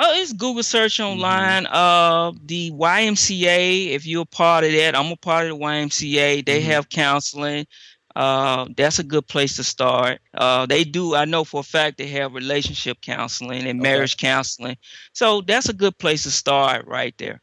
Oh, 0.00 0.20
it's 0.20 0.32
Google 0.32 0.64
search 0.64 0.98
mm-hmm. 0.98 1.12
online. 1.12 1.66
Mm-hmm. 1.66 1.74
Uh, 1.74 2.32
the 2.44 2.72
YMCA. 2.72 3.90
If 3.90 4.06
you're 4.06 4.22
a 4.22 4.26
part 4.26 4.64
of 4.64 4.72
that, 4.72 4.96
I'm 4.96 5.12
a 5.12 5.16
part 5.16 5.46
of 5.46 5.56
the 5.56 5.64
YMCA. 5.64 6.44
They 6.44 6.60
mm-hmm. 6.60 6.70
have 6.72 6.88
counseling. 6.88 7.66
Uh, 8.16 8.66
that's 8.76 8.98
a 8.98 9.04
good 9.04 9.26
place 9.26 9.56
to 9.56 9.64
start. 9.64 10.20
Uh, 10.34 10.66
they 10.66 10.84
do. 10.84 11.14
I 11.14 11.24
know 11.24 11.44
for 11.44 11.60
a 11.60 11.64
fact 11.64 11.98
they 11.98 12.08
have 12.08 12.34
relationship 12.34 13.00
counseling 13.00 13.66
and 13.66 13.80
okay. 13.80 13.88
marriage 13.88 14.16
counseling. 14.16 14.76
So 15.12 15.42
that's 15.42 15.68
a 15.68 15.72
good 15.72 15.96
place 15.98 16.24
to 16.24 16.30
start 16.30 16.86
right 16.86 17.14
there. 17.18 17.40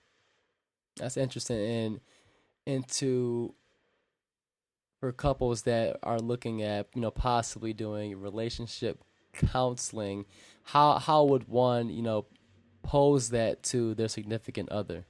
That's 0.98 1.18
interesting. 1.18 1.60
And 1.60 2.00
into 2.66 3.54
for 5.00 5.12
couples 5.12 5.62
that 5.64 5.98
are 6.04 6.20
looking 6.20 6.64
at 6.64 6.88
you 6.94 7.02
know 7.02 7.12
possibly 7.12 7.72
doing 7.72 8.20
relationship 8.20 9.04
counseling, 9.34 10.26
how 10.64 10.98
how 11.00 11.24
would 11.24 11.48
one 11.48 11.90
you 11.90 12.02
know 12.02 12.26
pose 12.84 13.30
that 13.30 13.64
to 13.64 13.94
their 13.94 14.10
significant 14.10 14.70
other? 14.70 15.06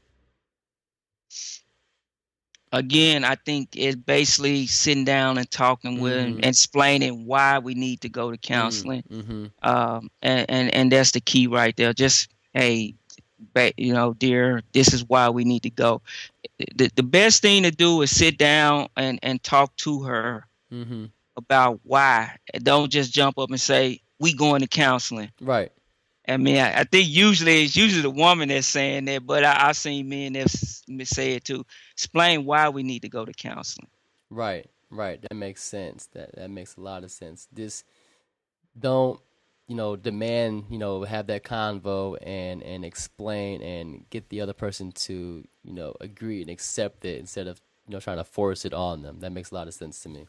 Again, 2.73 3.23
I 3.23 3.35
think 3.35 3.69
it's 3.75 3.95
basically 3.95 4.67
sitting 4.67 5.05
down 5.05 5.37
and 5.37 5.49
talking 5.49 5.93
mm-hmm. 5.93 6.03
with 6.03 6.27
mm-hmm. 6.27 6.43
explaining 6.43 7.25
why 7.25 7.59
we 7.59 7.73
need 7.73 8.01
to 8.01 8.09
go 8.09 8.29
to 8.29 8.37
counseling, 8.37 9.03
mm-hmm. 9.03 9.45
um, 9.67 10.09
and, 10.21 10.45
and 10.49 10.73
and 10.73 10.91
that's 10.91 11.11
the 11.11 11.21
key 11.21 11.47
right 11.47 11.75
there. 11.77 11.93
Just 11.93 12.29
hey, 12.53 12.93
you 13.77 13.93
know, 13.93 14.13
dear, 14.13 14.61
this 14.73 14.93
is 14.93 15.05
why 15.05 15.29
we 15.29 15.43
need 15.43 15.63
to 15.63 15.69
go. 15.69 16.01
The, 16.75 16.89
the 16.95 17.03
best 17.03 17.41
thing 17.41 17.63
to 17.63 17.71
do 17.71 18.01
is 18.01 18.15
sit 18.15 18.37
down 18.37 18.87
and, 18.95 19.19
and 19.21 19.41
talk 19.41 19.75
to 19.77 20.03
her 20.03 20.45
mm-hmm. 20.71 21.05
about 21.35 21.79
why. 21.83 22.35
Don't 22.53 22.91
just 22.91 23.13
jump 23.13 23.37
up 23.37 23.49
and 23.49 23.61
say, 23.61 24.01
we 24.19 24.33
going 24.33 24.61
to 24.61 24.67
counseling. 24.67 25.31
Right. 25.39 25.71
I 26.27 26.37
mean, 26.37 26.57
I, 26.57 26.81
I, 26.81 26.83
think 26.83 27.07
usually 27.07 27.63
it's 27.63 27.75
usually 27.75 28.01
the 28.01 28.09
woman 28.09 28.49
that's 28.49 28.67
saying 28.67 29.05
that, 29.05 29.25
but 29.25 29.45
I, 29.45 29.69
I've 29.69 29.77
seen 29.77 30.09
men 30.09 30.33
that 30.33 30.49
say 31.05 31.33
it 31.33 31.45
too. 31.45 31.65
Explain 31.93 32.45
why 32.45 32.67
we 32.69 32.83
need 32.83 33.03
to 33.03 33.09
go 33.09 33.23
to 33.23 33.31
counseling. 33.31 33.87
Right, 34.29 34.69
right. 34.89 35.21
That 35.21 35.35
makes 35.35 35.63
sense. 35.63 36.07
That 36.07 36.35
that 36.35 36.49
makes 36.49 36.75
a 36.75 36.81
lot 36.81 37.03
of 37.03 37.11
sense. 37.11 37.47
This 37.53 37.85
don't 38.77 39.19
you 39.67 39.75
know 39.75 39.95
demand 39.95 40.65
you 40.69 40.77
know 40.77 41.03
have 41.03 41.27
that 41.27 41.43
convo 41.43 42.17
and 42.21 42.61
and 42.61 42.85
explain 42.85 43.61
and 43.61 44.05
get 44.09 44.29
the 44.29 44.41
other 44.41 44.53
person 44.53 44.91
to 44.93 45.43
you 45.63 45.73
know 45.73 45.95
agree 45.99 46.41
and 46.41 46.49
accept 46.49 47.03
it 47.05 47.19
instead 47.19 47.47
of 47.47 47.61
you 47.87 47.93
know 47.93 47.99
trying 47.99 48.17
to 48.17 48.23
force 48.25 48.65
it 48.65 48.73
on 48.73 49.01
them. 49.01 49.21
That 49.21 49.31
makes 49.31 49.51
a 49.51 49.55
lot 49.55 49.67
of 49.67 49.73
sense 49.73 50.01
to 50.01 50.09
me. 50.09 50.27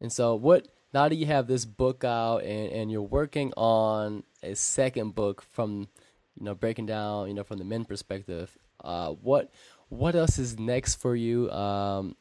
And 0.00 0.12
so 0.12 0.36
what 0.36 0.68
now 0.96 1.08
that 1.08 1.16
you 1.16 1.26
have 1.26 1.46
this 1.46 1.64
book 1.64 2.04
out 2.04 2.42
and, 2.42 2.72
and 2.72 2.90
you're 2.90 3.02
working 3.02 3.52
on 3.56 4.22
a 4.42 4.54
second 4.54 5.14
book 5.14 5.42
from 5.42 5.88
you 6.34 6.44
know 6.44 6.54
breaking 6.54 6.86
down 6.86 7.28
you 7.28 7.34
know 7.34 7.44
from 7.44 7.58
the 7.58 7.64
men 7.64 7.84
perspective 7.84 8.56
uh, 8.82 9.10
what 9.10 9.50
what 9.88 10.14
else 10.14 10.38
is 10.38 10.58
next 10.58 10.96
for 10.96 11.14
you? 11.14 11.50
Um, 11.50 12.16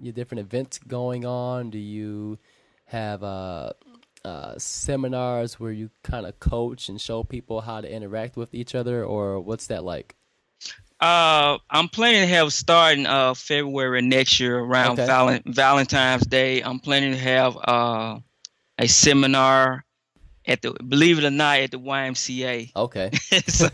your 0.00 0.12
different 0.12 0.40
events 0.40 0.78
going 0.78 1.24
on? 1.24 1.70
Do 1.70 1.78
you 1.78 2.38
have 2.86 3.22
uh, 3.22 3.72
uh, 4.24 4.54
seminars 4.58 5.58
where 5.58 5.72
you 5.72 5.90
kind 6.02 6.26
of 6.26 6.38
coach 6.40 6.88
and 6.88 7.00
show 7.00 7.24
people 7.24 7.62
how 7.62 7.80
to 7.80 7.92
interact 7.92 8.36
with 8.36 8.54
each 8.54 8.74
other 8.74 9.04
or 9.04 9.40
what's 9.40 9.66
that 9.68 9.84
like 9.84 10.16
uh, 11.00 11.58
I'm 11.70 11.88
planning 11.88 12.22
to 12.22 12.26
have 12.26 12.52
starting 12.52 13.06
uh 13.06 13.34
February 13.34 14.02
next 14.02 14.38
year 14.38 14.58
around 14.58 14.98
okay. 14.98 15.06
Val- 15.06 15.40
Valentine's 15.46 16.26
Day. 16.26 16.62
I'm 16.62 16.78
planning 16.78 17.12
to 17.12 17.18
have 17.18 17.56
uh 17.56 18.18
a 18.78 18.88
seminar 18.88 19.84
at 20.46 20.62
the 20.62 20.72
believe 20.72 21.18
it 21.18 21.24
or 21.24 21.30
not 21.30 21.60
at 21.60 21.70
the 21.70 21.78
YMCA. 21.78 22.72
Okay. 22.74 23.10
so 23.46 23.68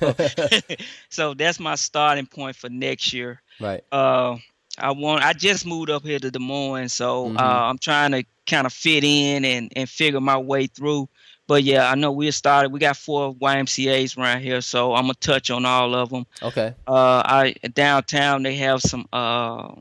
so 1.08 1.34
that's 1.34 1.58
my 1.58 1.74
starting 1.74 2.26
point 2.26 2.56
for 2.56 2.68
next 2.68 3.12
year. 3.12 3.42
Right. 3.60 3.82
Uh 3.90 4.36
I 4.78 4.92
want 4.92 5.24
I 5.24 5.32
just 5.32 5.66
moved 5.66 5.90
up 5.90 6.04
here 6.04 6.18
to 6.18 6.30
Des 6.30 6.38
Moines, 6.38 6.92
so 6.92 7.26
mm-hmm. 7.26 7.38
uh, 7.38 7.40
I'm 7.40 7.78
trying 7.78 8.12
to 8.12 8.24
kind 8.46 8.66
of 8.66 8.72
fit 8.72 9.04
in 9.04 9.44
and 9.44 9.72
and 9.74 9.88
figure 9.88 10.20
my 10.20 10.36
way 10.36 10.66
through. 10.66 11.08
But 11.46 11.62
yeah, 11.62 11.88
I 11.88 11.94
know 11.94 12.10
we 12.12 12.30
started. 12.30 12.72
We 12.72 12.80
got 12.80 12.96
four 12.96 13.34
YMCA's 13.34 14.16
around 14.16 14.40
here, 14.42 14.60
so 14.60 14.94
I'm 14.94 15.04
gonna 15.04 15.14
touch 15.14 15.50
on 15.50 15.64
all 15.64 15.94
of 15.94 16.10
them. 16.10 16.26
Okay. 16.42 16.74
Uh, 16.86 17.22
I 17.24 17.54
downtown 17.72 18.42
they 18.42 18.56
have 18.56 18.82
some 18.82 19.06
uh, 19.12 19.72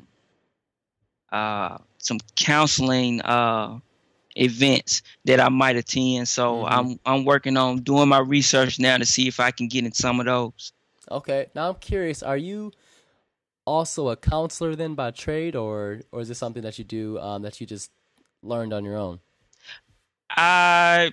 uh, 1.31 1.77
some 1.97 2.19
counseling 2.35 3.21
uh 3.21 3.79
events 4.35 5.01
that 5.25 5.39
I 5.39 5.49
might 5.49 5.75
attend. 5.75 6.27
So 6.27 6.57
mm-hmm. 6.57 6.73
I'm 6.73 6.99
I'm 7.05 7.25
working 7.25 7.57
on 7.57 7.79
doing 7.79 8.09
my 8.09 8.19
research 8.19 8.79
now 8.79 8.97
to 8.97 9.05
see 9.05 9.27
if 9.27 9.39
I 9.39 9.51
can 9.51 9.67
get 9.67 9.85
in 9.85 9.91
some 9.91 10.19
of 10.19 10.27
those. 10.27 10.73
Okay. 11.09 11.47
Now 11.55 11.69
I'm 11.69 11.75
curious. 11.75 12.21
Are 12.21 12.37
you 12.37 12.71
also 13.65 14.09
a 14.09 14.15
counselor 14.15 14.75
then 14.75 14.93
by 14.93 15.11
trade, 15.11 15.55
or 15.55 16.01
or 16.11 16.21
is 16.21 16.27
this 16.27 16.37
something 16.37 16.63
that 16.63 16.77
you 16.77 16.83
do 16.85 17.17
um, 17.19 17.41
that 17.41 17.59
you 17.59 17.67
just 17.67 17.91
learned 18.43 18.73
on 18.73 18.83
your 18.83 18.97
own? 18.97 19.19
I 20.29 21.11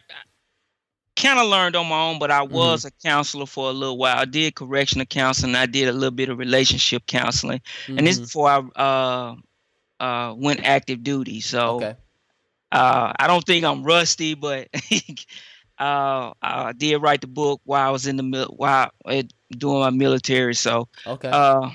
kind 1.16 1.38
of 1.38 1.48
learned 1.48 1.76
on 1.76 1.88
my 1.88 2.02
own, 2.02 2.18
but 2.18 2.30
I 2.30 2.44
mm-hmm. 2.44 2.54
was 2.54 2.84
mm-hmm. 2.84 2.88
a 2.88 3.08
counselor 3.08 3.46
for 3.46 3.70
a 3.70 3.72
little 3.72 3.98
while. 3.98 4.18
I 4.18 4.24
did 4.24 4.54
correctional 4.54 5.06
counseling. 5.06 5.54
I 5.54 5.66
did 5.66 5.88
a 5.88 5.92
little 5.92 6.10
bit 6.10 6.28
of 6.28 6.38
relationship 6.38 7.06
counseling, 7.06 7.60
mm-hmm. 7.86 7.98
and 7.98 8.06
this 8.06 8.16
mm-hmm. 8.16 8.24
before 8.24 8.48
I 8.48 8.80
uh, 8.80 9.34
uh, 10.02 10.34
went 10.34 10.64
active 10.64 11.02
duty. 11.02 11.40
So 11.40 11.76
okay. 11.76 11.96
uh, 12.72 13.12
I 13.18 13.26
don't 13.26 13.44
think 13.44 13.64
I'm 13.64 13.84
rusty, 13.84 14.34
but 14.34 14.68
uh, 15.78 16.32
I 16.42 16.72
did 16.76 16.96
write 17.02 17.20
the 17.20 17.26
book 17.26 17.60
while 17.64 17.88
I 17.88 17.90
was 17.90 18.06
in 18.06 18.16
the 18.16 18.22
mil- 18.22 18.54
while 18.56 18.90
uh, 19.04 19.22
doing 19.50 19.80
my 19.80 19.90
military. 19.90 20.54
So 20.54 20.88
okay, 21.06 21.28
uh, 21.28 21.70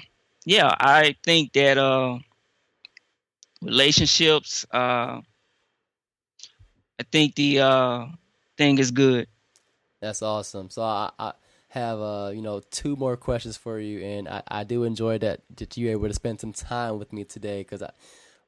yeah, 0.45 0.73
I 0.79 1.15
think 1.23 1.53
that 1.53 1.77
uh, 1.77 2.19
relationships. 3.61 4.65
I 6.99 7.03
think 7.11 7.35
the 7.35 7.59
thing 8.57 8.79
is 8.79 8.91
good. 8.91 9.27
That's 10.01 10.21
awesome. 10.21 10.69
So 10.69 10.83
I, 10.83 11.11
I 11.19 11.33
have 11.69 11.99
uh 11.99 12.31
you 12.33 12.41
know 12.41 12.61
two 12.71 12.95
more 12.95 13.17
questions 13.17 13.57
for 13.57 13.79
you, 13.79 13.99
and 14.03 14.27
I, 14.27 14.41
I 14.47 14.63
do 14.63 14.83
enjoy 14.83 15.17
that 15.19 15.41
that 15.57 15.77
you 15.77 15.87
were 15.87 15.91
able 15.93 16.07
to 16.07 16.13
spend 16.13 16.39
some 16.39 16.53
time 16.53 16.99
with 16.99 17.11
me 17.13 17.23
today 17.23 17.61
because 17.61 17.81
I 17.81 17.91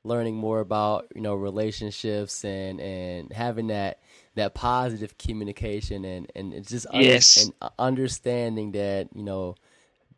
learning 0.03 0.35
more 0.35 0.59
about 0.59 1.07
you 1.15 1.21
know 1.21 1.35
relationships 1.35 2.43
and 2.45 2.79
and 2.79 3.33
having 3.33 3.67
that 3.67 3.99
that 4.35 4.53
positive 4.53 5.17
communication 5.17 6.05
and 6.05 6.31
and 6.35 6.53
it's 6.53 6.69
just 6.69 6.87
Yes. 6.91 7.37
and 7.37 7.53
understanding 7.77 8.71
that 8.73 9.09
you 9.15 9.23
know 9.23 9.55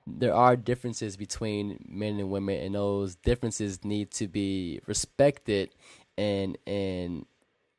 there 0.07 0.33
are 0.33 0.55
differences 0.55 1.15
between 1.17 1.83
men 1.87 2.19
and 2.19 2.29
women 2.31 2.59
and 2.61 2.75
those 2.75 3.15
differences 3.15 3.83
need 3.85 4.11
to 4.11 4.27
be 4.27 4.79
respected 4.87 5.69
and 6.17 6.57
and 6.67 7.25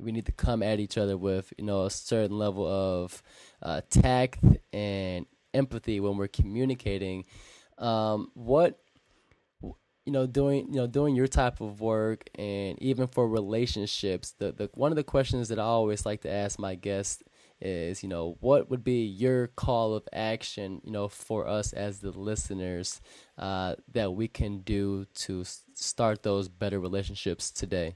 we 0.03 0.13
need 0.13 0.27
to 0.27 0.33
come 0.33 0.63
at 0.63 0.81
each 0.81 0.99
other 0.99 1.17
with 1.17 1.53
you 1.59 1.65
know 1.65 1.85
a 1.85 1.91
certain 1.91 2.39
level 2.39 2.67
of 2.67 3.23
uh, 3.63 3.81
tact 3.91 4.39
and 4.73 5.27
empathy 5.55 6.01
when 6.01 6.17
we're 6.17 6.29
communicating. 6.29 7.25
Um, 7.79 8.31
what 8.35 8.79
you 10.05 10.13
know 10.13 10.27
doing 10.27 10.67
you 10.69 10.77
know 10.77 10.87
doing 10.87 11.15
your 11.15 11.29
type 11.29 11.61
of 11.61 11.81
work 11.81 12.29
and 12.35 12.81
even 12.83 13.07
for 13.07 13.29
relationships 13.29 14.35
the, 14.39 14.53
the 14.53 14.69
one 14.75 14.91
of 14.91 14.97
the 14.97 15.05
questions 15.05 15.49
that 15.49 15.59
i 15.59 15.63
always 15.63 16.05
like 16.05 16.21
to 16.23 16.31
ask 16.31 16.59
my 16.59 16.75
guests 16.75 17.23
is 17.61 18.03
you 18.03 18.09
know 18.09 18.37
what 18.41 18.69
would 18.69 18.83
be 18.83 19.05
your 19.05 19.47
call 19.47 19.95
of 19.95 20.03
action 20.13 20.81
you 20.85 20.91
know 20.91 21.07
for 21.07 21.47
us 21.47 21.73
as 21.73 22.01
the 22.01 22.11
listeners 22.11 23.01
uh, 23.39 23.75
that 23.93 24.13
we 24.13 24.27
can 24.27 24.59
do 24.61 25.07
to 25.15 25.45
start 25.75 26.23
those 26.23 26.49
better 26.49 26.81
relationships 26.81 27.51
today 27.53 27.95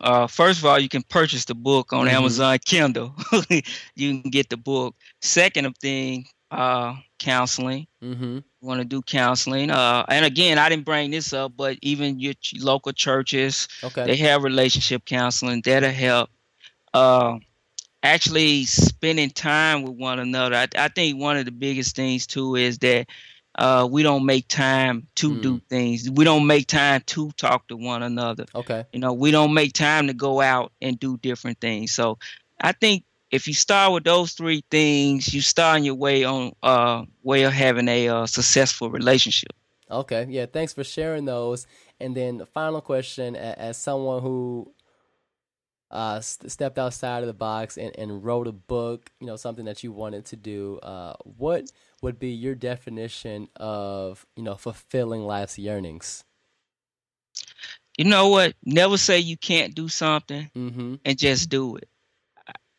Uh, 0.00 0.26
first 0.26 0.58
of 0.58 0.64
all, 0.66 0.78
you 0.78 0.88
can 0.88 1.02
purchase 1.02 1.44
the 1.46 1.54
book 1.54 1.92
on 1.92 2.06
Mhm. 2.06 2.10
Amazon 2.12 2.58
Kindle. 2.64 3.14
you 3.94 4.20
can 4.20 4.30
get 4.30 4.48
the 4.50 4.56
book. 4.56 4.94
Second 5.22 5.66
of 5.66 5.76
thing, 5.78 6.26
uh, 6.50 6.94
counseling. 7.18 7.86
mm-hmm 8.02 8.38
Want 8.60 8.80
to 8.80 8.84
do 8.84 9.00
counseling? 9.02 9.70
Uh, 9.70 10.04
and 10.08 10.24
again, 10.24 10.58
I 10.58 10.68
didn't 10.68 10.84
bring 10.84 11.10
this 11.12 11.32
up, 11.32 11.52
but 11.56 11.78
even 11.82 12.18
your 12.18 12.34
ch- 12.34 12.54
local 12.58 12.92
churches, 12.92 13.68
okay 13.84 14.04
they 14.04 14.16
have 14.16 14.42
relationship 14.42 15.04
counseling 15.04 15.62
that'll 15.64 15.90
help. 15.90 16.30
Uh, 16.92 17.38
actually, 18.02 18.64
spending 18.64 19.30
time 19.30 19.82
with 19.82 19.94
one 19.94 20.18
another. 20.18 20.56
I, 20.56 20.68
I 20.76 20.88
think 20.88 21.18
one 21.20 21.36
of 21.36 21.44
the 21.44 21.52
biggest 21.52 21.94
things 21.96 22.26
too 22.26 22.56
is 22.56 22.78
that 22.78 23.06
uh, 23.58 23.88
we 23.90 24.02
don't 24.02 24.24
make 24.26 24.48
time 24.48 25.06
to 25.16 25.30
Mm. 25.30 25.42
do 25.42 25.60
things. 25.68 26.10
We 26.10 26.24
don't 26.24 26.46
make 26.46 26.66
time 26.66 27.02
to 27.06 27.30
talk 27.32 27.68
to 27.68 27.76
one 27.76 28.02
another. 28.02 28.46
okay 28.54 28.84
You 28.92 29.00
know, 29.00 29.12
we 29.12 29.30
don't 29.30 29.54
make 29.54 29.72
time 29.72 30.06
to 30.08 30.14
go 30.14 30.40
out 30.40 30.72
and 30.80 30.98
do 30.98 31.16
different 31.18 31.60
things. 31.60 31.92
So 31.92 32.18
I 32.60 32.72
think 32.72 33.04
if 33.30 33.46
you 33.48 33.54
start 33.54 33.92
with 33.92 34.04
those 34.04 34.32
three 34.32 34.62
things, 34.70 35.32
you 35.34 35.40
start 35.40 35.76
on 35.76 35.84
your 35.84 35.94
way 35.96 36.24
on 36.24 36.52
uh 36.62 37.04
way 37.22 37.42
of 37.44 37.52
having 37.52 37.88
a 37.88 38.08
uh, 38.08 38.26
successful 38.26 38.90
relationship. 38.90 39.52
Okay, 39.90 40.26
yeah, 40.28 40.46
thanks 40.46 40.72
for 40.72 40.84
sharing 40.84 41.24
those. 41.24 41.66
And 42.00 42.16
then 42.16 42.38
the 42.38 42.46
final 42.46 42.80
question, 42.80 43.36
as 43.36 43.76
someone 43.76 44.20
who 44.22 44.72
uh, 45.90 46.20
st- 46.20 46.50
stepped 46.50 46.78
outside 46.78 47.22
of 47.22 47.26
the 47.28 47.34
box 47.34 47.78
and, 47.78 47.96
and 47.96 48.24
wrote 48.24 48.48
a 48.48 48.52
book, 48.52 49.10
you 49.20 49.26
know, 49.26 49.36
something 49.36 49.64
that 49.66 49.84
you 49.84 49.92
wanted 49.92 50.24
to 50.26 50.36
do, 50.36 50.78
uh, 50.82 51.14
what 51.24 51.70
would 52.02 52.18
be 52.18 52.30
your 52.30 52.54
definition 52.54 53.48
of, 53.56 54.26
you 54.36 54.42
know, 54.42 54.54
fulfilling 54.56 55.22
life's 55.26 55.58
yearnings? 55.58 56.24
You 57.98 58.04
know 58.04 58.28
what? 58.28 58.54
Never 58.64 58.96
say 58.98 59.18
you 59.18 59.36
can't 59.36 59.74
do 59.74 59.88
something 59.88 60.50
Mm-hmm. 60.56 60.94
and 61.04 61.18
just 61.18 61.48
do 61.48 61.76
it. 61.76 61.88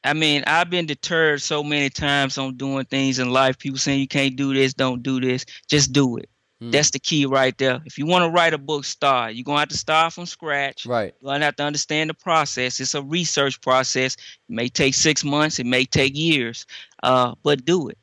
I 0.03 0.13
mean, 0.13 0.43
I've 0.47 0.69
been 0.69 0.86
deterred 0.86 1.41
so 1.41 1.63
many 1.63 1.89
times 1.89 2.38
on 2.38 2.56
doing 2.56 2.86
things 2.86 3.19
in 3.19 3.32
life. 3.32 3.58
People 3.58 3.80
saying 3.80 3.99
you 3.99 4.08
can't 4.08 4.36
do 4.36 4.53
this, 4.53 4.73
don't 4.73 5.03
do 5.03 5.19
this. 5.19 5.45
Just 5.67 5.91
do 5.91 6.17
it. 6.17 6.30
Mm. 6.63 6.71
That's 6.71 6.91
the 6.91 6.99
key 6.99 7.25
right 7.25 7.58
there. 7.58 7.82
If 7.86 7.97
you 7.97 8.06
want 8.06 8.23
to 8.23 8.30
write 8.30 8.53
a 8.53 8.58
book, 8.58 8.86
start. 8.86 9.34
You're 9.34 9.43
gonna 9.43 9.60
have 9.60 9.69
to 9.69 9.77
start 9.77 10.13
from 10.13 10.25
scratch. 10.25 10.86
right. 10.86 11.13
You're 11.21 11.34
gonna 11.34 11.45
have 11.45 11.56
to 11.58 11.63
understand 11.63 12.10
the 12.10 12.13
process. 12.13 12.80
It's 12.80 12.95
a 12.95 13.01
research 13.01 13.60
process. 13.62 14.13
It 14.15 14.19
may 14.47 14.69
take 14.69 14.93
six 14.93 15.23
months. 15.23 15.60
It 15.60 15.65
may 15.65 15.84
take 15.86 16.15
years. 16.15 16.65
Uh, 17.03 17.36
but 17.43 17.65
do 17.65 17.89
it. 17.89 17.97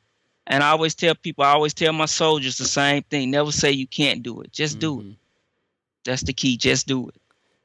And 0.47 0.63
I 0.63 0.69
always 0.69 0.95
tell 0.95 1.15
people. 1.15 1.43
I 1.43 1.53
always 1.53 1.73
tell 1.73 1.93
my 1.93 2.05
soldiers 2.05 2.57
the 2.57 2.65
same 2.65 3.03
thing. 3.03 3.31
Never 3.31 3.51
say 3.51 3.71
you 3.71 3.87
can't 3.87 4.21
do 4.21 4.41
it. 4.41 4.51
Just 4.51 4.79
do 4.79 4.99
it. 4.99 5.05
Mhm. 5.05 5.15
That's 6.03 6.21
the 6.21 6.33
key. 6.33 6.55
Just 6.57 6.87
do 6.87 7.07
it. 7.09 7.15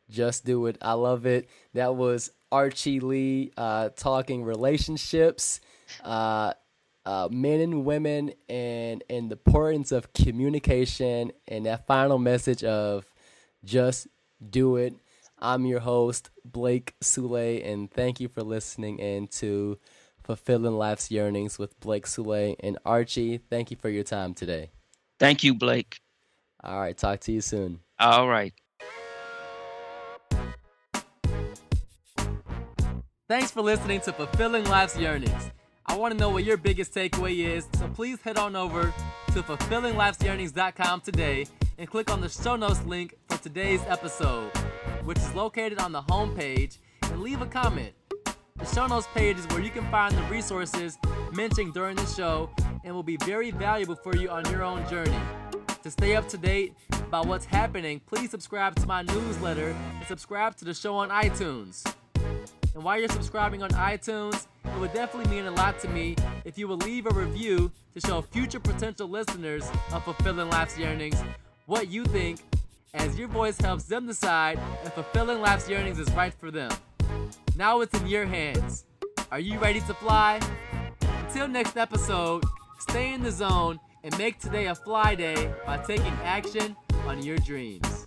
Just 0.08 0.44
do 0.44 0.66
it. 0.66 0.76
I 0.80 0.94
love 0.94 1.26
it. 1.26 1.48
That 1.74 1.94
was 1.94 2.30
Archie 2.50 3.00
Lee 3.00 3.52
uh, 3.56 3.90
talking 3.90 4.42
relationships, 4.44 5.60
uh, 6.02 6.54
uh, 7.06 7.28
men 7.30 7.60
and 7.60 7.84
women, 7.84 8.32
and 8.48 9.04
and 9.08 9.30
the 9.30 9.36
importance 9.36 9.92
of 9.92 10.12
communication, 10.14 11.32
and 11.46 11.66
that 11.66 11.86
final 11.86 12.18
message 12.18 12.64
of 12.64 13.04
just 13.64 14.08
do 14.50 14.76
it. 14.76 14.94
I'm 15.38 15.64
your 15.64 15.80
host 15.80 16.30
Blake 16.44 16.94
Sule, 17.00 17.64
and 17.64 17.90
thank 17.90 18.20
you 18.20 18.28
for 18.28 18.42
listening 18.42 18.98
in 18.98 19.26
to 19.28 19.78
Fulfilling 20.30 20.78
Life's 20.78 21.10
Yearnings 21.10 21.58
with 21.58 21.80
Blake 21.80 22.06
Sule 22.06 22.54
and 22.60 22.78
Archie. 22.86 23.38
Thank 23.38 23.72
you 23.72 23.76
for 23.76 23.88
your 23.88 24.04
time 24.04 24.32
today. 24.32 24.70
Thank 25.18 25.42
you, 25.42 25.54
Blake. 25.54 25.98
All 26.62 26.78
right, 26.78 26.96
talk 26.96 27.18
to 27.22 27.32
you 27.32 27.40
soon. 27.40 27.80
All 27.98 28.28
right. 28.28 28.52
Thanks 33.28 33.50
for 33.50 33.60
listening 33.62 34.02
to 34.02 34.12
Fulfilling 34.12 34.66
Life's 34.66 34.96
Yearnings. 34.96 35.50
I 35.86 35.96
want 35.96 36.14
to 36.14 36.20
know 36.20 36.30
what 36.30 36.44
your 36.44 36.56
biggest 36.56 36.94
takeaway 36.94 37.36
is, 37.36 37.66
so 37.76 37.88
please 37.88 38.22
head 38.22 38.38
on 38.38 38.54
over 38.54 38.94
to 39.32 39.42
fulfillinglifesyearnings.com 39.42 41.00
today 41.00 41.46
and 41.76 41.90
click 41.90 42.08
on 42.08 42.20
the 42.20 42.28
show 42.28 42.54
notes 42.54 42.84
link 42.84 43.16
for 43.28 43.38
today's 43.38 43.82
episode, 43.88 44.52
which 45.02 45.18
is 45.18 45.34
located 45.34 45.80
on 45.80 45.90
the 45.90 46.02
homepage, 46.02 46.78
and 47.02 47.20
leave 47.20 47.42
a 47.42 47.46
comment. 47.46 47.94
The 48.60 48.66
show 48.66 48.86
notes 48.86 49.08
page 49.14 49.38
is 49.38 49.46
where 49.48 49.60
you 49.60 49.70
can 49.70 49.90
find 49.90 50.14
the 50.14 50.22
resources 50.24 50.98
mentioned 51.32 51.72
during 51.72 51.96
the 51.96 52.04
show 52.04 52.50
and 52.84 52.94
will 52.94 53.02
be 53.02 53.16
very 53.16 53.50
valuable 53.50 53.96
for 53.96 54.14
you 54.14 54.28
on 54.28 54.44
your 54.50 54.62
own 54.62 54.86
journey. 54.86 55.18
To 55.82 55.90
stay 55.90 56.14
up 56.14 56.28
to 56.28 56.36
date 56.36 56.74
about 56.92 57.26
what's 57.26 57.46
happening, 57.46 58.00
please 58.00 58.30
subscribe 58.30 58.74
to 58.76 58.86
my 58.86 59.00
newsletter 59.00 59.70
and 59.70 60.06
subscribe 60.06 60.56
to 60.56 60.66
the 60.66 60.74
show 60.74 60.94
on 60.94 61.08
iTunes. 61.08 61.90
And 62.74 62.84
while 62.84 62.98
you're 62.98 63.08
subscribing 63.08 63.62
on 63.62 63.70
iTunes, 63.70 64.46
it 64.64 64.78
would 64.78 64.92
definitely 64.92 65.34
mean 65.34 65.46
a 65.46 65.52
lot 65.52 65.78
to 65.80 65.88
me 65.88 66.16
if 66.44 66.58
you 66.58 66.68
would 66.68 66.82
leave 66.84 67.06
a 67.06 67.14
review 67.14 67.72
to 67.94 68.00
show 68.06 68.20
future 68.20 68.60
potential 68.60 69.08
listeners 69.08 69.66
of 69.90 70.04
Fulfilling 70.04 70.50
Life's 70.50 70.76
Yearnings 70.76 71.18
what 71.64 71.88
you 71.88 72.04
think, 72.04 72.40
as 72.92 73.18
your 73.18 73.28
voice 73.28 73.58
helps 73.58 73.84
them 73.84 74.06
decide 74.06 74.58
if 74.84 74.92
Fulfilling 74.92 75.40
Life's 75.40 75.66
Yearnings 75.66 75.98
is 75.98 76.10
right 76.12 76.34
for 76.34 76.50
them. 76.50 76.70
Now 77.60 77.82
it's 77.82 77.92
in 78.00 78.06
your 78.06 78.24
hands. 78.24 78.86
Are 79.30 79.38
you 79.38 79.58
ready 79.58 79.80
to 79.80 79.92
fly? 79.92 80.40
Until 81.26 81.46
next 81.46 81.76
episode, 81.76 82.42
stay 82.78 83.12
in 83.12 83.22
the 83.22 83.30
zone 83.30 83.78
and 84.02 84.16
make 84.16 84.38
today 84.38 84.68
a 84.68 84.74
fly 84.74 85.14
day 85.14 85.52
by 85.66 85.76
taking 85.76 86.14
action 86.24 86.74
on 87.06 87.22
your 87.22 87.36
dreams. 87.36 87.99